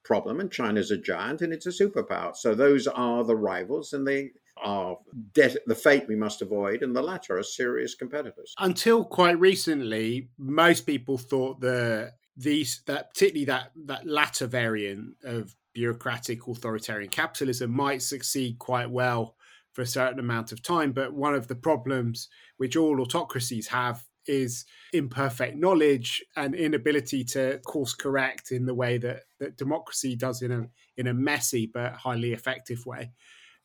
problem. 0.03 0.39
And 0.39 0.51
China's 0.51 0.91
a 0.91 0.97
giant, 0.97 1.41
and 1.41 1.51
it's 1.51 1.65
a 1.65 1.69
superpower. 1.69 2.35
So 2.35 2.53
those 2.53 2.85
are 2.85 3.23
the 3.23 3.35
rivals, 3.35 3.93
and 3.93 4.07
they 4.07 4.31
are 4.63 4.97
de- 5.33 5.57
the 5.65 5.75
fate 5.75 6.07
we 6.07 6.15
must 6.15 6.41
avoid, 6.41 6.83
and 6.83 6.95
the 6.95 7.01
latter 7.01 7.37
are 7.37 7.43
serious 7.43 7.95
competitors. 7.95 8.53
Until 8.59 9.05
quite 9.05 9.39
recently, 9.39 10.29
most 10.37 10.85
people 10.85 11.17
thought 11.17 11.61
the 11.61 12.11
these 12.39 12.81
that 12.87 13.13
particularly 13.13 13.45
that 13.45 13.71
that 13.85 14.07
latter 14.07 14.47
variant 14.47 15.15
of 15.23 15.55
bureaucratic 15.73 16.47
authoritarian 16.47 17.09
capitalism 17.09 17.69
might 17.69 18.01
succeed 18.01 18.57
quite 18.57 18.89
well 18.89 19.35
for 19.73 19.81
a 19.81 19.87
certain 19.87 20.19
amount 20.19 20.51
of 20.51 20.63
time. 20.63 20.91
But 20.93 21.13
one 21.13 21.35
of 21.35 21.47
the 21.47 21.55
problems 21.55 22.29
which 22.57 22.75
all 22.75 23.01
autocracies 23.01 23.67
have 23.67 24.03
is 24.25 24.65
imperfect 24.93 25.57
knowledge 25.57 26.23
and 26.35 26.55
inability 26.55 27.23
to 27.23 27.59
course 27.59 27.93
correct 27.93 28.51
in 28.51 28.65
the 28.65 28.73
way 28.73 28.97
that, 28.97 29.23
that 29.39 29.57
democracy 29.57 30.15
does 30.15 30.41
in 30.41 30.51
a 30.51 30.67
in 30.97 31.07
a 31.07 31.13
messy 31.13 31.65
but 31.65 31.93
highly 31.93 32.33
effective 32.33 32.85
way 32.85 33.11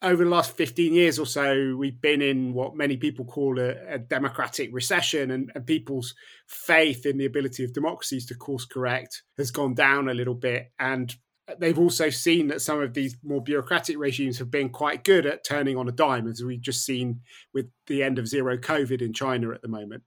over 0.02 0.24
the 0.24 0.30
last 0.30 0.56
15 0.56 0.92
years 0.92 1.18
or 1.18 1.26
so, 1.26 1.74
we've 1.76 2.00
been 2.00 2.20
in 2.20 2.52
what 2.52 2.76
many 2.76 2.96
people 2.96 3.24
call 3.24 3.58
a, 3.58 3.74
a 3.88 3.98
democratic 3.98 4.70
recession, 4.72 5.30
and, 5.30 5.50
and, 5.54 5.66
people's 5.66 6.14
faith 6.46 7.06
in 7.06 7.16
the 7.16 7.24
ability 7.24 7.64
of 7.64 7.72
democracies 7.72 8.26
to 8.26 8.34
course 8.34 8.66
correct 8.66 9.22
has 9.38 9.50
gone 9.50 9.74
down 9.74 10.08
a 10.08 10.14
little 10.14 10.34
bit. 10.34 10.72
And 10.78 11.14
they've 11.58 11.78
also 11.78 12.08
seen 12.10 12.48
that 12.48 12.62
some 12.62 12.80
of 12.80 12.94
these 12.94 13.16
more 13.22 13.42
bureaucratic 13.42 13.98
regimes 13.98 14.38
have 14.38 14.50
been 14.50 14.70
quite 14.70 15.04
good 15.04 15.26
at 15.26 15.44
turning 15.44 15.76
on 15.76 15.88
a 15.88 15.92
dime, 15.92 16.26
as 16.26 16.42
we've 16.42 16.60
just 16.60 16.84
seen 16.84 17.20
with 17.52 17.66
the 17.86 18.02
end 18.02 18.18
of 18.18 18.26
zero 18.26 18.56
COVID 18.56 19.02
in 19.02 19.12
China 19.12 19.52
at 19.52 19.60
the 19.60 19.68
moment. 19.68 20.02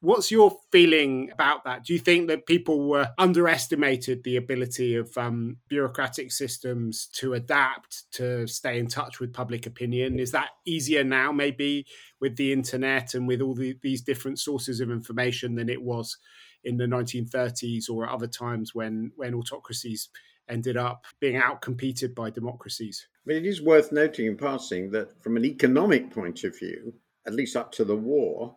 What's 0.00 0.30
your 0.30 0.56
feeling 0.70 1.30
about 1.32 1.64
that? 1.64 1.84
Do 1.84 1.92
you 1.92 1.98
think 1.98 2.28
that 2.28 2.46
people 2.46 2.88
were 2.88 3.08
underestimated 3.18 4.22
the 4.22 4.36
ability 4.36 4.94
of 4.94 5.10
um, 5.16 5.56
bureaucratic 5.68 6.30
systems 6.30 7.08
to 7.14 7.34
adapt, 7.34 8.04
to 8.12 8.46
stay 8.46 8.78
in 8.78 8.86
touch 8.86 9.18
with 9.18 9.32
public 9.32 9.66
opinion? 9.66 10.20
Is 10.20 10.30
that 10.32 10.50
easier 10.64 11.02
now, 11.02 11.32
maybe 11.32 11.86
with 12.20 12.36
the 12.36 12.52
internet 12.52 13.14
and 13.14 13.26
with 13.26 13.40
all 13.40 13.54
the, 13.54 13.76
these 13.82 14.02
different 14.02 14.38
sources 14.38 14.80
of 14.80 14.90
information 14.90 15.56
than 15.56 15.68
it 15.68 15.82
was 15.82 16.16
in 16.62 16.76
the 16.76 16.84
1930s 16.84 17.88
or 17.90 18.06
at 18.06 18.12
other 18.12 18.26
times 18.26 18.74
when 18.74 19.12
when 19.16 19.34
autocracies 19.34 20.08
ended 20.48 20.76
up 20.76 21.04
being 21.20 21.40
outcompeted 21.40 22.14
by 22.14 22.30
democracies? 22.30 23.08
Mean, 23.24 23.38
it 23.38 23.46
is 23.46 23.62
worth 23.62 23.92
noting 23.92 24.26
in 24.26 24.36
passing 24.36 24.90
that 24.92 25.22
from 25.22 25.36
an 25.36 25.44
economic 25.44 26.10
point 26.10 26.44
of 26.44 26.58
view, 26.58 26.94
at 27.26 27.34
least 27.34 27.56
up 27.56 27.72
to 27.72 27.84
the 27.84 27.96
war, 27.96 28.56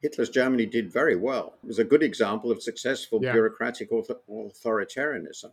Hitler's 0.00 0.30
Germany 0.30 0.66
did 0.66 0.92
very 0.92 1.16
well. 1.16 1.54
It 1.62 1.66
was 1.66 1.78
a 1.78 1.84
good 1.84 2.02
example 2.02 2.50
of 2.50 2.62
successful 2.62 3.18
yeah. 3.22 3.32
bureaucratic 3.32 3.90
author- 3.92 4.20
authoritarianism. 4.28 5.52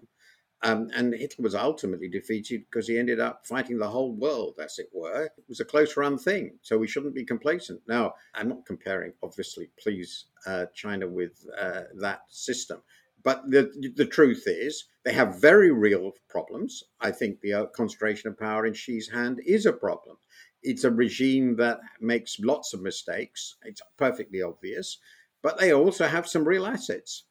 Um, 0.63 0.89
and 0.95 1.13
Hitler 1.13 1.43
was 1.43 1.55
ultimately 1.55 2.07
defeated 2.07 2.63
because 2.69 2.87
he 2.87 2.97
ended 2.97 3.19
up 3.19 3.45
fighting 3.45 3.77
the 3.77 3.89
whole 3.89 4.13
world, 4.13 4.55
as 4.63 4.79
it 4.79 4.87
were. 4.93 5.25
It 5.25 5.43
was 5.49 5.59
a 5.59 5.65
close 5.65 5.97
run 5.97 6.17
thing, 6.17 6.57
so 6.61 6.77
we 6.77 6.87
shouldn't 6.87 7.15
be 7.15 7.25
complacent. 7.25 7.81
Now, 7.85 8.13
I'm 8.33 8.47
not 8.47 8.65
comparing, 8.65 9.11
obviously, 9.21 9.69
please, 9.77 10.27
uh, 10.45 10.67
China 10.73 11.05
with 11.05 11.45
uh, 11.59 11.81
that 11.99 12.21
system. 12.29 12.81
But 13.23 13.49
the, 13.49 13.91
the 13.95 14.05
truth 14.05 14.43
is, 14.47 14.85
they 15.05 15.13
have 15.13 15.41
very 15.41 15.71
real 15.71 16.11
problems. 16.29 16.83
I 16.99 17.11
think 17.11 17.39
the 17.39 17.53
uh, 17.53 17.65
concentration 17.67 18.29
of 18.29 18.37
power 18.37 18.65
in 18.65 18.73
Xi's 18.73 19.09
hand 19.09 19.39
is 19.45 19.65
a 19.65 19.73
problem 19.73 20.17
it's 20.63 20.85
a 20.85 20.91
regime 20.91 21.55
that 21.57 21.79
makes 21.99 22.39
lots 22.39 22.73
of 22.73 22.81
mistakes. 22.81 23.55
It's 23.63 23.81
perfectly 23.97 24.41
obvious, 24.41 24.97
but 25.41 25.59
they 25.59 25.73
also 25.73 26.07
have 26.07 26.27
some 26.27 26.47
real 26.47 26.65
assets. 26.65 27.25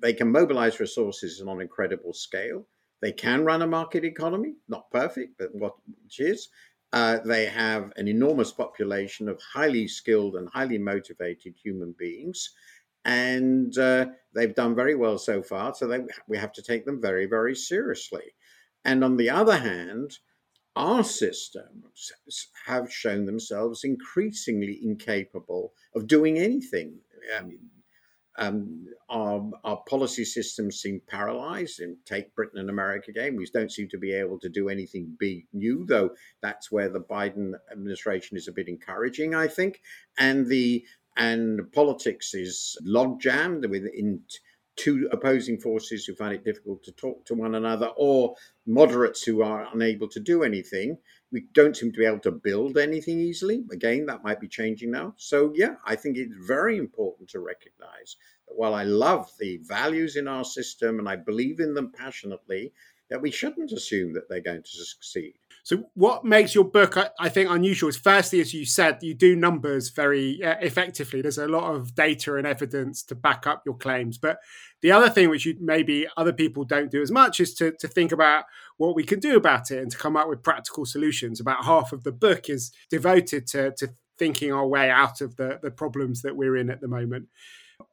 They 0.00 0.12
can 0.12 0.30
mobilize 0.30 0.80
resources 0.80 1.40
on 1.40 1.48
an 1.48 1.60
incredible 1.62 2.12
scale. 2.12 2.66
They 3.00 3.12
can 3.12 3.44
run 3.44 3.62
a 3.62 3.66
market 3.66 4.04
economy, 4.04 4.54
not 4.68 4.90
perfect, 4.90 5.38
but 5.38 5.54
what 5.54 5.74
which 6.02 6.20
is. 6.20 6.48
Uh, 6.92 7.18
they 7.24 7.46
have 7.46 7.90
an 7.96 8.06
enormous 8.06 8.52
population 8.52 9.28
of 9.28 9.40
highly 9.40 9.88
skilled 9.88 10.36
and 10.36 10.48
highly 10.50 10.76
motivated 10.76 11.54
human 11.56 11.94
beings, 11.98 12.50
and 13.04 13.76
uh, 13.78 14.06
they've 14.34 14.54
done 14.54 14.74
very 14.74 14.94
well 14.94 15.18
so 15.18 15.42
far. 15.42 15.74
So 15.74 15.86
they, 15.86 16.00
we 16.28 16.38
have 16.38 16.52
to 16.54 16.62
take 16.62 16.84
them 16.84 17.00
very, 17.00 17.26
very 17.26 17.54
seriously. 17.54 18.34
And 18.84 19.02
on 19.04 19.16
the 19.16 19.30
other 19.30 19.58
hand, 19.58 20.18
our 20.76 21.04
systems 21.04 22.12
have 22.66 22.92
shown 22.92 23.26
themselves 23.26 23.84
increasingly 23.84 24.80
incapable 24.82 25.72
of 25.94 26.06
doing 26.06 26.38
anything. 26.38 27.00
I 27.38 27.42
mean, 27.42 27.58
Um, 28.38 28.86
our, 29.10 29.50
our 29.62 29.82
policy 29.86 30.24
systems 30.24 30.80
seem 30.80 31.02
paralyzed. 31.06 31.80
And 31.80 31.98
take 32.06 32.34
Britain 32.34 32.60
and 32.60 32.70
America 32.70 33.10
again, 33.10 33.36
we 33.36 33.46
don't 33.52 33.70
seem 33.70 33.88
to 33.90 33.98
be 33.98 34.14
able 34.14 34.38
to 34.40 34.48
do 34.48 34.70
anything 34.70 35.16
big 35.18 35.46
new, 35.52 35.84
though 35.86 36.10
that's 36.40 36.72
where 36.72 36.88
the 36.88 37.06
Biden 37.16 37.52
administration 37.70 38.38
is 38.38 38.48
a 38.48 38.52
bit 38.52 38.68
encouraging, 38.68 39.34
I 39.34 39.48
think. 39.48 39.82
And 40.16 40.46
the 40.46 40.86
and 41.16 41.60
politics 41.72 42.34
is 42.34 42.76
log 42.82 43.20
jammed 43.20 43.66
within 43.66 44.22
two 44.76 45.08
opposing 45.12 45.58
forces 45.60 46.04
who 46.04 46.14
find 46.14 46.34
it 46.34 46.44
difficult 46.44 46.82
to 46.82 46.92
talk 46.92 47.24
to 47.26 47.34
one 47.34 47.54
another, 47.54 47.90
or 47.96 48.34
moderates 48.66 49.22
who 49.22 49.42
are 49.42 49.68
unable 49.74 50.08
to 50.08 50.20
do 50.20 50.42
anything. 50.42 50.96
We 51.30 51.46
don't 51.52 51.76
seem 51.76 51.92
to 51.92 51.98
be 51.98 52.06
able 52.06 52.20
to 52.20 52.30
build 52.30 52.78
anything 52.78 53.20
easily. 53.20 53.64
Again, 53.70 54.06
that 54.06 54.24
might 54.24 54.40
be 54.40 54.48
changing 54.48 54.90
now. 54.90 55.14
So, 55.18 55.52
yeah, 55.54 55.74
I 55.84 55.96
think 55.96 56.16
it's 56.16 56.34
very 56.46 56.78
important 56.78 57.28
to 57.30 57.40
recognize 57.40 58.16
that 58.48 58.56
while 58.56 58.74
I 58.74 58.84
love 58.84 59.30
the 59.38 59.58
values 59.62 60.16
in 60.16 60.26
our 60.26 60.44
system 60.44 60.98
and 60.98 61.08
I 61.08 61.16
believe 61.16 61.60
in 61.60 61.74
them 61.74 61.92
passionately, 61.92 62.72
that 63.10 63.20
we 63.20 63.30
shouldn't 63.30 63.72
assume 63.72 64.14
that 64.14 64.28
they're 64.30 64.40
going 64.40 64.62
to 64.62 64.70
succeed. 64.70 65.34
So, 65.64 65.84
what 65.94 66.24
makes 66.24 66.56
your 66.56 66.64
book, 66.64 66.96
I, 67.20 67.28
think, 67.28 67.48
unusual 67.48 67.88
is 67.88 67.96
firstly, 67.96 68.40
as 68.40 68.52
you 68.52 68.64
said, 68.64 68.98
you 69.00 69.14
do 69.14 69.36
numbers 69.36 69.90
very 69.90 70.42
uh, 70.42 70.56
effectively. 70.60 71.22
There's 71.22 71.38
a 71.38 71.46
lot 71.46 71.72
of 71.72 71.94
data 71.94 72.34
and 72.34 72.46
evidence 72.46 73.04
to 73.04 73.14
back 73.14 73.46
up 73.46 73.62
your 73.64 73.76
claims. 73.76 74.18
But 74.18 74.38
the 74.80 74.90
other 74.90 75.08
thing, 75.08 75.30
which 75.30 75.46
you, 75.46 75.56
maybe 75.60 76.08
other 76.16 76.32
people 76.32 76.64
don't 76.64 76.90
do 76.90 77.00
as 77.00 77.12
much, 77.12 77.38
is 77.38 77.54
to, 77.54 77.72
to 77.78 77.86
think 77.86 78.10
about 78.10 78.44
what 78.76 78.96
we 78.96 79.04
can 79.04 79.20
do 79.20 79.36
about 79.36 79.70
it 79.70 79.78
and 79.78 79.90
to 79.92 79.96
come 79.98 80.16
up 80.16 80.28
with 80.28 80.42
practical 80.42 80.84
solutions. 80.84 81.38
About 81.38 81.64
half 81.64 81.92
of 81.92 82.02
the 82.02 82.12
book 82.12 82.50
is 82.50 82.72
devoted 82.90 83.46
to, 83.48 83.72
to 83.78 83.90
thinking 84.18 84.52
our 84.52 84.66
way 84.66 84.90
out 84.90 85.20
of 85.20 85.36
the, 85.36 85.60
the 85.62 85.70
problems 85.70 86.22
that 86.22 86.36
we're 86.36 86.56
in 86.56 86.70
at 86.70 86.80
the 86.80 86.88
moment. 86.88 87.28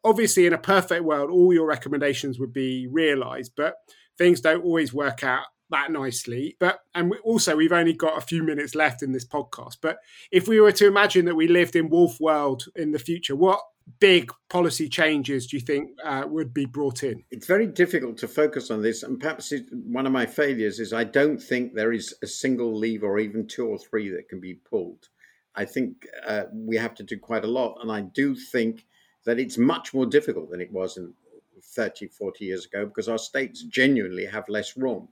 Obviously, 0.04 0.48
in 0.48 0.54
a 0.54 0.58
perfect 0.58 1.04
world, 1.04 1.30
all 1.30 1.54
your 1.54 1.68
recommendations 1.68 2.40
would 2.40 2.54
be 2.54 2.88
realized, 2.88 3.52
but 3.56 3.76
things 4.18 4.42
don't 4.42 4.64
always 4.64 4.92
work 4.92 5.24
out 5.24 5.46
that 5.70 5.92
nicely. 5.92 6.56
But 6.60 6.80
and 6.96 7.12
we, 7.12 7.18
also 7.20 7.56
we've 7.56 7.72
only 7.72 7.94
got 7.94 8.18
a 8.18 8.22
few 8.22 8.44
minutes 8.44 8.76
left 8.76 9.04
in 9.04 9.12
this 9.12 9.26
podcast. 9.26 9.78
But 9.82 9.98
if 10.32 10.48
we 10.48 10.60
were 10.60 10.72
to 10.74 10.88
imagine 10.88 11.26
that 11.26 11.36
we 11.36 11.48
lived 11.48 11.76
in 11.76 11.90
Wolf 11.90 12.20
World 12.20 12.66
in 12.76 12.92
the 12.92 13.00
future, 13.00 13.36
what 13.36 13.62
big 14.00 14.32
policy 14.50 14.88
changes 14.88 15.48
do 15.48 15.58
you 15.58 15.62
think 15.62 15.92
uh, 16.04 16.24
would 16.28 16.54
be 16.54 16.66
brought 16.66 17.04
in? 17.04 17.24
It's 17.32 17.48
very 17.48 17.68
difficult 17.68 18.18
to 18.20 18.28
focus 18.28 18.70
on 18.72 18.82
this, 18.82 19.04
and 19.04 19.20
perhaps 19.20 19.54
one 19.72 20.06
of 20.06 20.12
my 20.12 20.26
failures 20.26 20.80
is 20.80 20.94
I 20.94 21.04
don't 21.04 21.42
think 21.42 21.74
there 21.74 21.94
is 21.94 22.14
a 22.22 22.28
single 22.28 22.78
lever 22.78 23.08
or 23.08 23.20
even 23.20 23.48
two 23.48 23.68
or 23.68 23.78
three 23.78 24.10
that 24.10 24.30
can 24.30 24.40
be 24.40 24.56
pulled. 24.56 25.10
I 25.56 25.66
think 25.66 26.08
uh, 26.26 26.44
we 26.54 26.78
have 26.78 26.96
to 26.96 27.04
do 27.04 27.18
quite 27.18 27.44
a 27.44 27.48
lot, 27.48 27.80
and 27.82 27.92
I 27.92 28.02
do 28.02 28.36
think 28.36 28.86
that 29.26 29.40
it's 29.40 29.58
much 29.58 29.94
more 29.94 30.06
difficult 30.06 30.50
than 30.50 30.62
it 30.62 30.72
was 30.72 30.98
in 30.98 31.14
30, 31.62 32.08
40 32.08 32.46
years 32.46 32.66
ago 32.66 32.86
because 32.86 33.10
our 33.10 33.18
states 33.18 33.64
genuinely 33.64 34.26
have 34.26 34.48
less 34.48 34.78
room. 34.78 35.10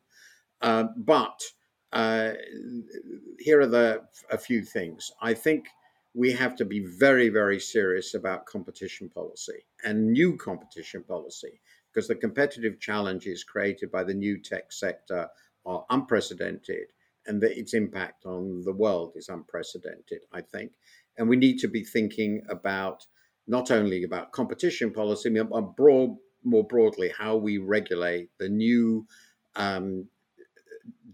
Uh, 0.62 0.86
but 0.98 1.42
uh, 1.94 2.34
here 3.40 3.62
are 3.62 3.68
the 3.68 4.02
a 4.32 4.38
few 4.38 4.64
things. 4.64 5.12
I 5.22 5.34
think 5.34 5.68
we 6.14 6.32
have 6.32 6.56
to 6.56 6.66
be 6.66 6.80
very, 6.80 7.30
very 7.30 7.60
serious 7.60 8.14
about 8.14 8.46
competition 8.46 9.10
policy 9.10 9.66
and 9.84 10.12
new 10.12 10.36
competition 10.36 11.04
policy 11.04 11.62
because 11.94 12.08
the 12.08 12.16
competitive 12.16 12.80
challenges 12.80 13.44
created 13.44 13.92
by 13.92 14.04
the 14.04 14.14
new 14.14 14.42
tech 14.42 14.72
sector 14.72 15.28
are 15.66 15.86
unprecedented 15.90 16.88
and 17.28 17.42
that 17.42 17.58
its 17.58 17.74
impact 17.74 18.26
on 18.26 18.64
the 18.64 18.74
world 18.74 19.14
is 19.16 19.30
unprecedented, 19.30 20.22
I 20.32 20.42
think. 20.42 20.72
And 21.18 21.28
we 21.28 21.36
need 21.36 21.60
to 21.60 21.68
be 21.68 21.84
thinking 21.84 22.42
about 22.50 23.06
not 23.48 23.70
only 23.70 24.04
about 24.04 24.32
competition 24.32 24.92
policy, 24.92 25.30
but 25.30 25.76
broad, 25.76 26.18
more 26.44 26.66
broadly, 26.66 27.12
how 27.18 27.36
we 27.36 27.58
regulate 27.58 28.30
the 28.40 28.50
new 28.50 29.06
um, 29.56 30.08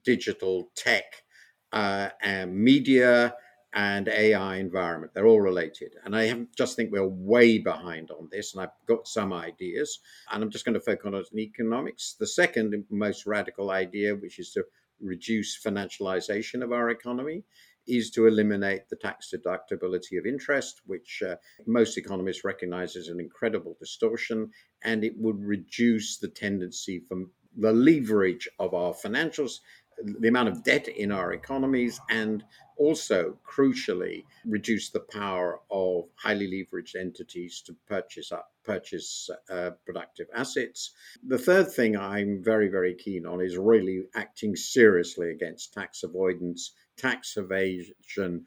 digital 0.03 0.69
tech 0.75 1.23
uh, 1.71 2.09
and 2.21 2.55
media 2.55 3.33
and 3.73 4.07
AI 4.07 4.57
environment. 4.57 5.13
They're 5.13 5.27
all 5.27 5.41
related. 5.41 5.95
And 6.05 6.15
I 6.15 6.45
just 6.55 6.75
think 6.75 6.91
we're 6.91 7.07
way 7.07 7.57
behind 7.57 8.11
on 8.11 8.29
this. 8.31 8.53
And 8.53 8.61
I've 8.61 8.87
got 8.87 9.07
some 9.07 9.33
ideas. 9.33 9.99
And 10.31 10.43
I'm 10.43 10.51
just 10.51 10.63
going 10.63 10.75
to 10.75 10.79
focus 10.79 11.05
on 11.05 11.15
it 11.15 11.25
in 11.33 11.39
economics. 11.39 12.15
The 12.19 12.27
second 12.27 12.85
most 12.91 13.25
radical 13.25 13.71
idea, 13.71 14.15
which 14.15 14.37
is 14.37 14.51
to 14.51 14.63
reduce 15.01 15.61
financialization 15.61 16.63
of 16.63 16.71
our 16.71 16.91
economy, 16.91 17.43
is 17.87 18.11
to 18.11 18.27
eliminate 18.27 18.87
the 18.89 18.95
tax 18.95 19.33
deductibility 19.33 20.17
of 20.17 20.25
interest, 20.25 20.81
which 20.85 21.21
uh, 21.27 21.35
most 21.65 21.97
economists 21.97 22.45
recognize 22.45 22.95
as 22.95 23.07
an 23.07 23.19
incredible 23.19 23.75
distortion. 23.79 24.51
And 24.83 25.03
it 25.03 25.13
would 25.17 25.43
reduce 25.43 26.19
the 26.19 26.29
tendency 26.29 27.03
for 27.07 27.23
the 27.57 27.73
leverage 27.73 28.47
of 28.59 28.73
our 28.73 28.93
financials 28.93 29.59
the 30.03 30.27
amount 30.27 30.49
of 30.49 30.63
debt 30.63 30.88
in 30.88 31.12
our 31.12 31.34
economies 31.34 31.99
and 32.10 32.43
also 32.77 33.38
crucially 33.47 34.23
reduce 34.45 34.89
the 34.89 34.99
power 34.99 35.60
of 35.71 36.06
highly 36.15 36.47
leveraged 36.47 36.95
entities 36.95 37.62
to 37.62 37.75
purchase 37.88 38.32
up 38.32 38.51
purchase 38.63 39.29
uh, 39.49 39.71
productive 39.86 40.27
assets. 40.34 40.91
The 41.27 41.38
third 41.38 41.71
thing 41.71 41.97
i'm 41.97 42.41
very 42.43 42.69
very 42.69 42.95
keen 42.95 43.25
on 43.25 43.41
is 43.41 43.58
really 43.58 44.06
acting 44.15 44.56
seriously 44.56 45.32
against 45.32 45.73
tax 45.73 46.03
avoidance. 46.03 46.71
Tax 46.95 47.38
evasion 47.38 48.45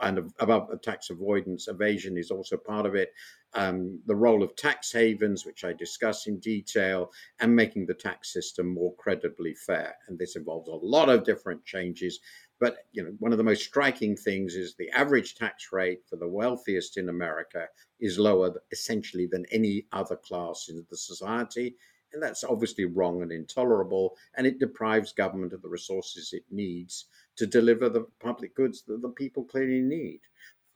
and 0.00 0.32
above 0.38 0.80
tax 0.82 1.10
avoidance 1.10 1.66
evasion 1.66 2.16
is 2.16 2.30
also 2.30 2.56
part 2.56 2.86
of 2.86 2.94
it 2.94 3.12
um, 3.54 4.00
the 4.06 4.16
role 4.16 4.42
of 4.42 4.54
tax 4.56 4.92
havens, 4.92 5.46
which 5.46 5.64
I 5.64 5.72
discuss 5.72 6.26
in 6.26 6.38
detail, 6.38 7.10
and 7.40 7.54
making 7.54 7.86
the 7.86 7.94
tax 7.94 8.32
system 8.32 8.74
more 8.74 8.94
credibly 8.96 9.54
fair. 9.54 9.94
And 10.08 10.18
this 10.18 10.36
involves 10.36 10.68
a 10.68 10.74
lot 10.74 11.08
of 11.08 11.24
different 11.24 11.64
changes. 11.64 12.20
But 12.60 12.78
you 12.92 13.02
know, 13.02 13.12
one 13.18 13.32
of 13.32 13.38
the 13.38 13.44
most 13.44 13.64
striking 13.64 14.16
things 14.16 14.54
is 14.54 14.74
the 14.74 14.90
average 14.90 15.34
tax 15.36 15.68
rate 15.72 16.00
for 16.08 16.16
the 16.16 16.28
wealthiest 16.28 16.96
in 16.96 17.08
America 17.08 17.66
is 18.00 18.18
lower, 18.18 18.52
essentially, 18.72 19.26
than 19.26 19.46
any 19.50 19.86
other 19.92 20.16
class 20.16 20.66
in 20.68 20.84
the 20.90 20.96
society. 20.96 21.76
And 22.12 22.22
that's 22.22 22.42
obviously 22.42 22.86
wrong 22.86 23.22
and 23.22 23.30
intolerable, 23.30 24.16
and 24.36 24.46
it 24.46 24.58
deprives 24.58 25.12
government 25.12 25.52
of 25.52 25.62
the 25.62 25.68
resources 25.68 26.32
it 26.32 26.44
needs 26.50 27.06
to 27.36 27.46
deliver 27.46 27.88
the 27.88 28.06
public 28.18 28.54
goods 28.54 28.82
that 28.86 29.02
the 29.02 29.10
people 29.10 29.44
clearly 29.44 29.80
need. 29.80 30.20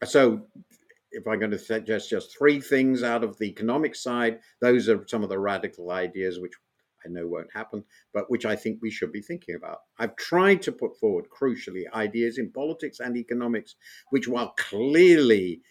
So 0.05 0.45
if 1.13 1.27
I'm 1.27 1.39
going 1.39 1.51
to 1.51 1.59
suggest 1.59 2.09
just 2.09 2.37
three 2.37 2.59
things 2.59 3.03
out 3.03 3.23
of 3.23 3.37
the 3.37 3.45
economic 3.45 3.95
side, 3.95 4.39
those 4.59 4.89
are 4.89 5.07
some 5.07 5.23
of 5.23 5.29
the 5.29 5.39
radical 5.39 5.91
ideas 5.91 6.39
which 6.39 6.53
I 7.05 7.09
know 7.09 7.27
won't 7.27 7.53
happen, 7.53 7.83
but 8.13 8.29
which 8.29 8.45
I 8.45 8.55
think 8.55 8.79
we 8.81 8.89
should 8.89 9.11
be 9.11 9.21
thinking 9.21 9.55
about. 9.55 9.79
I've 9.99 10.15
tried 10.15 10.61
to 10.63 10.71
put 10.71 10.97
forward, 10.99 11.25
crucially, 11.29 11.83
ideas 11.93 12.37
in 12.37 12.51
politics 12.51 12.99
and 12.99 13.15
economics, 13.17 13.75
which, 14.09 14.27
while 14.27 14.53
clearly 14.57 15.61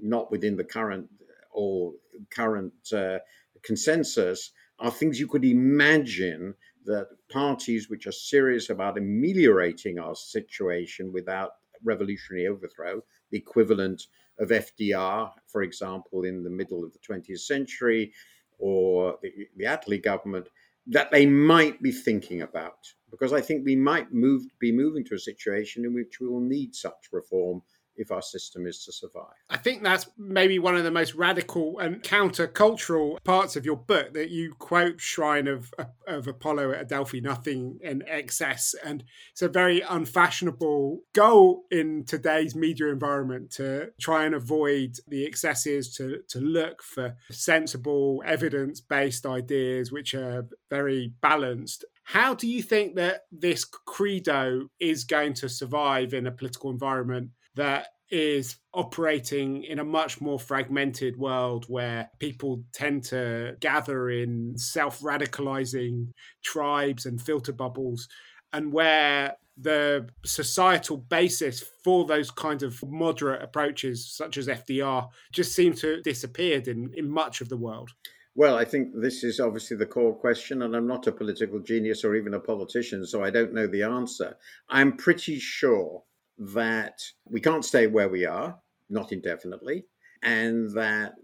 not 0.00 0.30
within 0.30 0.56
the 0.56 0.64
current 0.64 1.08
or 1.52 1.92
current 2.30 2.72
uh, 2.92 3.18
consensus, 3.62 4.52
are 4.78 4.90
things 4.90 5.20
you 5.20 5.26
could 5.26 5.44
imagine 5.44 6.54
that 6.84 7.08
parties 7.30 7.90
which 7.90 8.06
are 8.06 8.12
serious 8.12 8.70
about 8.70 8.96
ameliorating 8.96 9.98
our 9.98 10.14
situation 10.14 11.12
without 11.12 11.50
revolutionary 11.84 12.46
overthrow, 12.46 13.02
the 13.30 13.38
equivalent 13.38 14.06
of 14.38 14.50
FDR, 14.50 15.30
for 15.46 15.62
example, 15.62 16.24
in 16.24 16.42
the 16.42 16.50
middle 16.50 16.84
of 16.84 16.92
the 16.92 16.98
20th 16.98 17.40
century, 17.40 18.12
or 18.58 19.18
the, 19.22 19.30
the 19.56 19.64
Attlee 19.64 20.02
government, 20.02 20.48
that 20.86 21.10
they 21.10 21.26
might 21.26 21.82
be 21.82 21.92
thinking 21.92 22.42
about. 22.42 22.78
Because 23.10 23.32
I 23.32 23.40
think 23.40 23.64
we 23.64 23.76
might 23.76 24.12
move, 24.12 24.42
be 24.58 24.72
moving 24.72 25.04
to 25.06 25.14
a 25.14 25.18
situation 25.18 25.84
in 25.84 25.94
which 25.94 26.20
we 26.20 26.28
will 26.28 26.40
need 26.40 26.74
such 26.74 27.08
reform 27.12 27.62
if 27.98 28.10
our 28.10 28.22
system 28.22 28.66
is 28.66 28.84
to 28.84 28.92
survive. 28.92 29.34
I 29.50 29.56
think 29.56 29.82
that's 29.82 30.08
maybe 30.16 30.58
one 30.58 30.76
of 30.76 30.84
the 30.84 30.90
most 30.90 31.14
radical 31.14 31.78
and 31.78 32.02
countercultural 32.02 33.22
parts 33.24 33.56
of 33.56 33.64
your 33.64 33.76
book 33.76 34.14
that 34.14 34.30
you 34.30 34.54
quote 34.54 35.00
Shrine 35.00 35.48
of 35.48 35.72
of 36.06 36.26
Apollo 36.26 36.72
at 36.72 36.88
Delphi, 36.88 37.20
nothing 37.20 37.78
in 37.82 38.02
excess, 38.06 38.74
and 38.84 39.04
it's 39.32 39.42
a 39.42 39.48
very 39.48 39.80
unfashionable 39.80 41.00
goal 41.12 41.64
in 41.70 42.04
today's 42.04 42.54
media 42.54 42.88
environment 42.88 43.50
to 43.52 43.90
try 44.00 44.24
and 44.24 44.34
avoid 44.34 44.96
the 45.06 45.24
excesses, 45.26 45.94
to 45.96 46.22
to 46.28 46.40
look 46.40 46.82
for 46.82 47.16
sensible, 47.30 48.22
evidence 48.24 48.80
based 48.80 49.26
ideas 49.26 49.92
which 49.92 50.14
are 50.14 50.46
very 50.70 51.12
balanced. 51.20 51.84
How 52.04 52.32
do 52.32 52.48
you 52.48 52.62
think 52.62 52.94
that 52.96 53.26
this 53.30 53.66
credo 53.66 54.68
is 54.80 55.04
going 55.04 55.34
to 55.34 55.48
survive 55.48 56.14
in 56.14 56.26
a 56.26 56.30
political 56.30 56.70
environment 56.70 57.32
that 57.58 57.88
is 58.10 58.56
operating 58.72 59.64
in 59.64 59.78
a 59.78 59.84
much 59.84 60.20
more 60.20 60.38
fragmented 60.38 61.16
world 61.16 61.66
where 61.68 62.08
people 62.18 62.62
tend 62.72 63.04
to 63.04 63.54
gather 63.60 64.08
in 64.08 64.56
self 64.56 65.00
radicalizing 65.00 66.08
tribes 66.42 67.04
and 67.04 67.20
filter 67.20 67.52
bubbles, 67.52 68.08
and 68.52 68.72
where 68.72 69.36
the 69.60 70.08
societal 70.24 70.96
basis 70.96 71.64
for 71.82 72.06
those 72.06 72.30
kinds 72.30 72.62
of 72.62 72.80
moderate 72.86 73.42
approaches, 73.42 74.08
such 74.08 74.38
as 74.38 74.46
FDR, 74.46 75.08
just 75.32 75.54
seem 75.54 75.74
to 75.74 75.96
have 75.96 76.04
disappeared 76.04 76.68
in, 76.68 76.92
in 76.94 77.10
much 77.10 77.40
of 77.40 77.48
the 77.48 77.56
world. 77.56 77.90
Well, 78.36 78.56
I 78.56 78.64
think 78.64 78.90
this 78.94 79.24
is 79.24 79.40
obviously 79.40 79.76
the 79.76 79.86
core 79.86 80.14
question, 80.14 80.62
and 80.62 80.76
I'm 80.76 80.86
not 80.86 81.08
a 81.08 81.12
political 81.12 81.58
genius 81.58 82.04
or 82.04 82.14
even 82.14 82.34
a 82.34 82.40
politician, 82.40 83.04
so 83.04 83.24
I 83.24 83.30
don't 83.30 83.52
know 83.52 83.66
the 83.66 83.82
answer. 83.82 84.36
I'm 84.68 84.96
pretty 84.96 85.40
sure 85.40 86.04
that 86.38 87.00
we 87.24 87.40
can't 87.40 87.64
stay 87.64 87.86
where 87.86 88.08
we 88.08 88.24
are, 88.24 88.56
not 88.88 89.12
indefinitely, 89.12 89.84
and 90.22 90.70
that, 90.74 91.14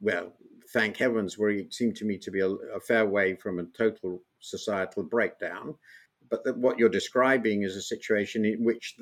well, 0.00 0.32
thank 0.72 0.96
heavens, 0.96 1.38
we 1.38 1.68
seem 1.70 1.92
to 1.94 2.04
me 2.04 2.18
to 2.18 2.30
be 2.30 2.40
a, 2.40 2.48
a 2.48 2.80
fair 2.80 3.06
way 3.06 3.34
from 3.34 3.58
a 3.58 3.64
total 3.76 4.22
societal 4.40 5.02
breakdown. 5.02 5.74
But 6.28 6.44
that 6.44 6.58
what 6.58 6.78
you're 6.78 6.88
describing 6.88 7.62
is 7.62 7.76
a 7.76 7.82
situation 7.82 8.44
in 8.44 8.64
which 8.64 8.96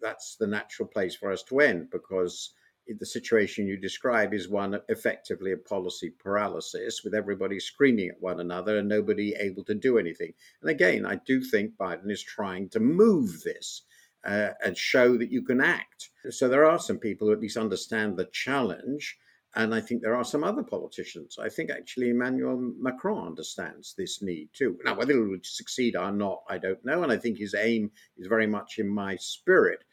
that's 0.00 0.36
the 0.36 0.46
natural 0.46 0.88
place 0.88 1.16
for 1.16 1.32
us 1.32 1.42
to 1.44 1.58
end 1.58 1.90
because 1.90 2.54
the 2.98 3.06
situation 3.06 3.66
you 3.66 3.76
describe 3.76 4.32
is 4.32 4.48
one 4.48 4.80
effectively 4.88 5.52
a 5.52 5.56
policy 5.56 6.10
paralysis 6.10 7.02
with 7.04 7.14
everybody 7.14 7.60
screaming 7.60 8.08
at 8.08 8.22
one 8.22 8.40
another 8.40 8.78
and 8.78 8.88
nobody 8.88 9.34
able 9.38 9.64
to 9.64 9.74
do 9.74 9.98
anything. 9.98 10.32
And 10.62 10.70
again, 10.70 11.04
I 11.04 11.16
do 11.26 11.42
think 11.42 11.76
Biden 11.76 12.10
is 12.10 12.22
trying 12.22 12.70
to 12.70 12.80
move 12.80 13.42
this 13.42 13.82
uh, 14.24 14.50
and 14.64 14.76
show 14.76 15.16
that 15.16 15.30
you 15.30 15.42
can 15.42 15.60
act. 15.60 16.10
So 16.30 16.48
there 16.48 16.64
are 16.64 16.78
some 16.78 16.98
people 16.98 17.28
who 17.28 17.32
at 17.32 17.40
least 17.40 17.56
understand 17.56 18.16
the 18.16 18.28
challenge. 18.32 19.16
And 19.54 19.74
I 19.74 19.80
think 19.80 20.02
there 20.02 20.14
are 20.14 20.24
some 20.24 20.44
other 20.44 20.62
politicians. 20.62 21.38
I 21.40 21.48
think 21.48 21.70
actually 21.70 22.10
Emmanuel 22.10 22.74
Macron 22.78 23.26
understands 23.26 23.94
this 23.96 24.22
need 24.22 24.50
too. 24.52 24.78
Now, 24.84 24.94
whether 24.94 25.14
he 25.14 25.20
would 25.20 25.46
succeed 25.46 25.96
or 25.96 26.12
not, 26.12 26.42
I 26.48 26.58
don't 26.58 26.84
know. 26.84 27.02
And 27.02 27.10
I 27.10 27.16
think 27.16 27.38
his 27.38 27.54
aim 27.54 27.90
is 28.18 28.26
very 28.26 28.46
much 28.46 28.78
in 28.78 28.88
my 28.88 29.16
spirit. 29.16 29.84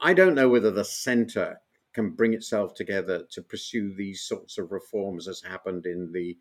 I 0.00 0.14
don't 0.14 0.34
know 0.34 0.48
whether 0.48 0.70
the 0.70 0.84
center 0.84 1.60
can 1.94 2.10
bring 2.10 2.34
itself 2.34 2.74
together 2.74 3.26
to 3.30 3.42
pursue 3.42 3.94
these 3.94 4.22
sorts 4.22 4.58
of 4.58 4.72
reforms 4.72 5.28
as 5.28 5.40
happened 5.42 5.86
in 5.86 6.10
the 6.12 6.36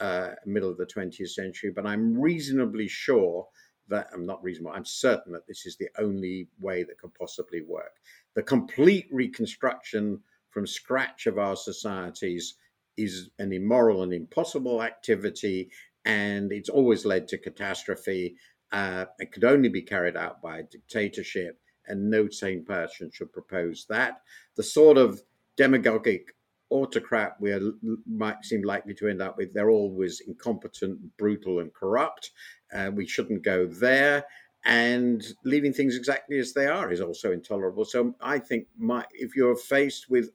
uh, 0.00 0.30
middle 0.46 0.70
of 0.70 0.78
the 0.78 0.86
20th 0.86 1.28
century. 1.30 1.70
But 1.74 1.86
I'm 1.86 2.18
reasonably 2.18 2.88
sure 2.88 3.46
that 3.90 4.08
I'm 4.12 4.26
not 4.26 4.42
reasonable, 4.42 4.72
I'm 4.72 4.84
certain 4.84 5.32
that 5.32 5.46
this 5.46 5.66
is 5.66 5.76
the 5.76 5.88
only 5.98 6.48
way 6.60 6.82
that 6.84 6.98
could 6.98 7.14
possibly 7.14 7.62
work. 7.62 7.92
The 8.34 8.42
complete 8.42 9.06
reconstruction 9.10 10.20
from 10.50 10.66
scratch 10.66 11.26
of 11.26 11.38
our 11.38 11.56
societies 11.56 12.54
is 12.96 13.30
an 13.38 13.52
immoral 13.52 14.02
and 14.02 14.12
impossible 14.12 14.82
activity, 14.82 15.70
and 16.04 16.52
it's 16.52 16.68
always 16.68 17.04
led 17.04 17.28
to 17.28 17.38
catastrophe. 17.38 18.36
Uh, 18.72 19.06
it 19.18 19.32
could 19.32 19.44
only 19.44 19.68
be 19.68 19.82
carried 19.82 20.16
out 20.16 20.40
by 20.42 20.58
a 20.58 20.62
dictatorship 20.62 21.60
and 21.86 22.10
no 22.10 22.28
sane 22.28 22.64
person 22.64 23.10
should 23.12 23.32
propose 23.32 23.86
that. 23.88 24.22
The 24.56 24.62
sort 24.62 24.96
of 24.96 25.20
demagogic 25.56 26.34
autocrat 26.70 27.36
we 27.40 27.52
are, 27.52 27.72
might 28.06 28.44
seem 28.44 28.62
likely 28.62 28.94
to 28.94 29.08
end 29.08 29.20
up 29.20 29.36
with, 29.36 29.52
they're 29.52 29.70
always 29.70 30.20
incompetent, 30.20 30.98
brutal, 31.18 31.58
and 31.58 31.74
corrupt. 31.74 32.30
Uh, 32.74 32.90
we 32.94 33.06
shouldn't 33.06 33.42
go 33.42 33.66
there. 33.66 34.24
And 34.64 35.26
leaving 35.44 35.72
things 35.72 35.96
exactly 35.96 36.38
as 36.38 36.52
they 36.52 36.66
are 36.66 36.92
is 36.92 37.00
also 37.00 37.32
intolerable. 37.32 37.84
So 37.84 38.14
I 38.20 38.38
think 38.38 38.66
my, 38.76 39.04
if 39.12 39.34
you're 39.34 39.56
faced 39.56 40.10
with 40.10 40.30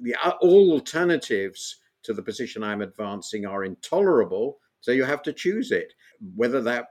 the 0.00 0.14
uh, 0.16 0.32
all 0.40 0.72
alternatives 0.72 1.78
to 2.02 2.12
the 2.12 2.22
position 2.22 2.64
I'm 2.64 2.82
advancing 2.82 3.46
are 3.46 3.64
intolerable, 3.64 4.58
so 4.80 4.90
you 4.90 5.04
have 5.04 5.22
to 5.22 5.32
choose 5.32 5.70
it. 5.70 5.94
Whether 6.34 6.60
that 6.62 6.88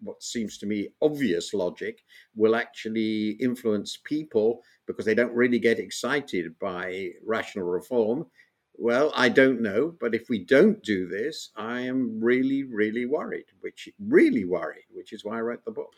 what 0.00 0.22
seems 0.22 0.58
to 0.58 0.66
me 0.66 0.88
obvious 1.02 1.52
logic 1.52 2.02
will 2.34 2.56
actually 2.56 3.30
influence 3.32 3.98
people 4.04 4.62
because 4.86 5.04
they 5.04 5.14
don't 5.14 5.34
really 5.34 5.58
get 5.58 5.78
excited 5.78 6.58
by 6.58 7.10
rational 7.24 7.66
reform. 7.66 8.26
Well, 8.82 9.12
I 9.14 9.28
don't 9.28 9.60
know, 9.60 9.94
but 10.00 10.14
if 10.14 10.30
we 10.30 10.42
don't 10.42 10.82
do 10.82 11.06
this, 11.06 11.50
I 11.54 11.80
am 11.80 12.18
really, 12.18 12.64
really 12.64 13.04
worried, 13.04 13.44
which 13.60 13.90
really 13.98 14.46
worried, 14.46 14.86
which 14.90 15.12
is 15.12 15.22
why 15.22 15.36
I 15.36 15.42
wrote 15.42 15.66
the 15.66 15.70
book. 15.70 15.92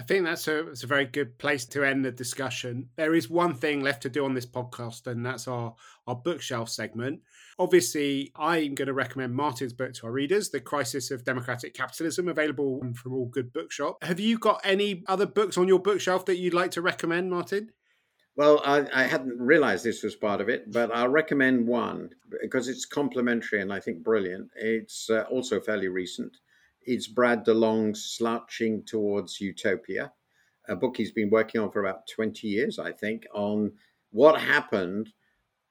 I 0.00 0.02
think 0.02 0.24
that's 0.24 0.48
a, 0.48 0.66
a 0.66 0.86
very 0.88 1.04
good 1.04 1.38
place 1.38 1.64
to 1.66 1.84
end 1.84 2.04
the 2.04 2.10
discussion. 2.10 2.88
There 2.96 3.14
is 3.14 3.30
one 3.30 3.54
thing 3.54 3.82
left 3.82 4.02
to 4.02 4.08
do 4.08 4.24
on 4.24 4.34
this 4.34 4.46
podcast, 4.46 5.06
and 5.06 5.24
that's 5.24 5.46
our, 5.46 5.76
our 6.08 6.16
bookshelf 6.16 6.68
segment. 6.70 7.20
Obviously, 7.56 8.32
I'm 8.34 8.74
going 8.74 8.88
to 8.88 8.94
recommend 8.94 9.36
Martin's 9.36 9.72
book 9.72 9.94
to 9.94 10.06
our 10.06 10.12
readers, 10.12 10.50
The 10.50 10.58
Crisis 10.58 11.12
of 11.12 11.24
Democratic 11.24 11.72
Capitalism, 11.72 12.26
available 12.26 12.82
from 12.96 13.14
all 13.14 13.26
good 13.26 13.52
bookshop. 13.52 14.02
Have 14.02 14.18
you 14.18 14.40
got 14.40 14.60
any 14.64 15.04
other 15.06 15.26
books 15.26 15.56
on 15.56 15.68
your 15.68 15.78
bookshelf 15.78 16.26
that 16.26 16.38
you'd 16.38 16.52
like 16.52 16.72
to 16.72 16.82
recommend, 16.82 17.30
Martin? 17.30 17.70
Well, 18.36 18.60
I, 18.64 18.86
I, 18.92 19.04
hadn't 19.04 19.38
realized 19.38 19.84
this 19.84 20.02
was 20.02 20.16
part 20.16 20.40
of 20.40 20.48
it, 20.48 20.72
but 20.72 20.90
I'll 20.92 21.08
recommend 21.08 21.68
one 21.68 22.10
because 22.42 22.66
it's 22.66 22.84
complementary 22.84 23.60
and 23.60 23.72
I 23.72 23.78
think 23.78 24.02
brilliant. 24.02 24.50
It's 24.56 25.08
uh, 25.08 25.22
also 25.30 25.60
fairly 25.60 25.86
recent. 25.86 26.36
It's 26.82 27.06
Brad 27.06 27.46
DeLong's 27.46 28.04
Slouching 28.04 28.82
Towards 28.84 29.40
Utopia, 29.40 30.12
a 30.68 30.74
book 30.74 30.96
he's 30.96 31.12
been 31.12 31.30
working 31.30 31.60
on 31.60 31.70
for 31.70 31.84
about 31.84 32.08
20 32.08 32.48
years, 32.48 32.78
I 32.78 32.90
think, 32.90 33.24
on 33.32 33.72
what 34.10 34.40
happened 34.40 35.12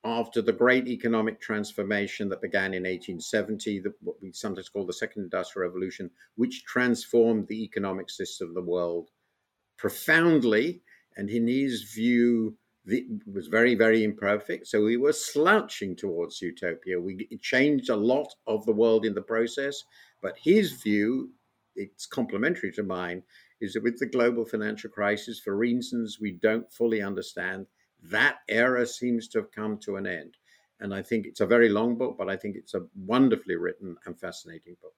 after 0.05 0.41
the 0.41 0.51
great 0.51 0.87
economic 0.87 1.39
transformation 1.39 2.27
that 2.29 2.41
began 2.41 2.73
in 2.73 2.83
1870, 2.83 3.79
the, 3.79 3.93
what 4.01 4.15
we 4.21 4.31
sometimes 4.33 4.69
call 4.69 4.85
the 4.85 4.93
Second 4.93 5.23
Industrial 5.23 5.67
Revolution, 5.67 6.09
which 6.35 6.65
transformed 6.65 7.47
the 7.47 7.63
economic 7.63 8.09
system 8.09 8.49
of 8.49 8.55
the 8.55 8.61
world 8.61 9.09
profoundly. 9.77 10.81
And 11.17 11.29
in 11.29 11.47
his 11.47 11.83
view, 11.83 12.57
the, 12.85 13.05
was 13.31 13.47
very, 13.47 13.75
very 13.75 14.03
imperfect. 14.03 14.67
So 14.67 14.83
we 14.83 14.97
were 14.97 15.13
slouching 15.13 15.95
towards 15.95 16.41
utopia. 16.41 16.99
We 16.99 17.27
changed 17.41 17.89
a 17.89 17.95
lot 17.95 18.33
of 18.47 18.65
the 18.65 18.73
world 18.73 19.05
in 19.05 19.13
the 19.13 19.21
process. 19.21 19.83
But 20.21 20.37
his 20.37 20.73
view, 20.73 21.31
it's 21.75 22.05
complementary 22.05 22.71
to 22.73 22.83
mine, 22.83 23.23
is 23.61 23.73
that 23.73 23.83
with 23.83 23.99
the 23.99 24.05
global 24.05 24.45
financial 24.45 24.89
crisis, 24.89 25.39
for 25.39 25.55
reasons 25.55 26.19
we 26.19 26.31
don't 26.31 26.71
fully 26.71 27.01
understand, 27.01 27.67
that 28.03 28.37
era 28.49 28.85
seems 28.85 29.27
to 29.29 29.39
have 29.39 29.51
come 29.51 29.77
to 29.79 29.95
an 29.95 30.05
end. 30.05 30.35
And 30.79 30.93
I 30.93 31.01
think 31.01 31.25
it's 31.25 31.39
a 31.39 31.45
very 31.45 31.69
long 31.69 31.97
book, 31.97 32.15
but 32.17 32.29
I 32.29 32.35
think 32.35 32.57
it's 32.57 32.73
a 32.73 32.85
wonderfully 32.95 33.55
written 33.55 33.95
and 34.05 34.19
fascinating 34.19 34.75
book. 34.81 34.93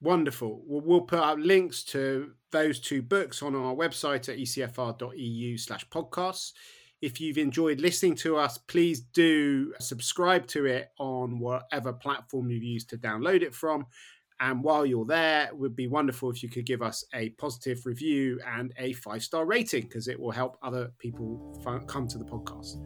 Wonderful. 0.00 0.62
Well, 0.66 0.82
we'll 0.84 1.00
put 1.00 1.18
up 1.18 1.38
links 1.40 1.82
to 1.84 2.32
those 2.52 2.78
two 2.80 3.02
books 3.02 3.42
on 3.42 3.54
our 3.54 3.74
website 3.74 4.28
at 4.28 4.38
ecfr.eu 4.38 5.58
slash 5.58 5.88
podcasts. 5.88 6.52
If 7.00 7.20
you've 7.20 7.38
enjoyed 7.38 7.80
listening 7.80 8.16
to 8.16 8.36
us, 8.36 8.58
please 8.58 9.00
do 9.00 9.72
subscribe 9.78 10.46
to 10.48 10.66
it 10.66 10.90
on 10.98 11.38
whatever 11.38 11.92
platform 11.92 12.50
you've 12.50 12.62
used 12.62 12.90
to 12.90 12.98
download 12.98 13.42
it 13.42 13.54
from. 13.54 13.86
And 14.40 14.62
while 14.62 14.86
you're 14.86 15.04
there, 15.04 15.46
it 15.46 15.56
would 15.56 15.74
be 15.74 15.88
wonderful 15.88 16.30
if 16.30 16.42
you 16.42 16.48
could 16.48 16.66
give 16.66 16.80
us 16.80 17.04
a 17.12 17.30
positive 17.30 17.84
review 17.86 18.40
and 18.46 18.72
a 18.78 18.92
five 18.92 19.22
star 19.22 19.44
rating 19.44 19.82
because 19.82 20.06
it 20.06 20.18
will 20.18 20.30
help 20.30 20.58
other 20.62 20.92
people 20.98 21.60
come 21.88 22.06
to 22.06 22.18
the 22.18 22.24
podcast. 22.24 22.76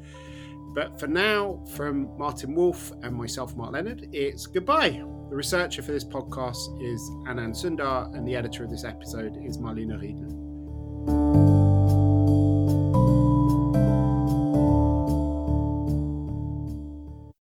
But 0.74 0.98
for 0.98 1.06
now, 1.06 1.62
from 1.74 2.16
Martin 2.18 2.54
Wolf 2.54 2.92
and 3.02 3.14
myself, 3.14 3.56
Mark 3.56 3.72
Leonard, 3.72 4.08
it's 4.12 4.46
goodbye. 4.46 4.90
The 5.30 5.37
researcher 5.37 5.82
for 5.82 5.92
this 5.92 6.04
podcast 6.04 6.82
is 6.82 7.00
Anand 7.26 7.54
Sundar, 7.54 8.14
and 8.14 8.26
the 8.26 8.37
editor 8.37 8.64
of 8.64 8.70
this 8.70 8.85
episode 8.85 9.37
is 9.44 9.58
Marlene 9.58 10.00
Riedel. 10.00 10.41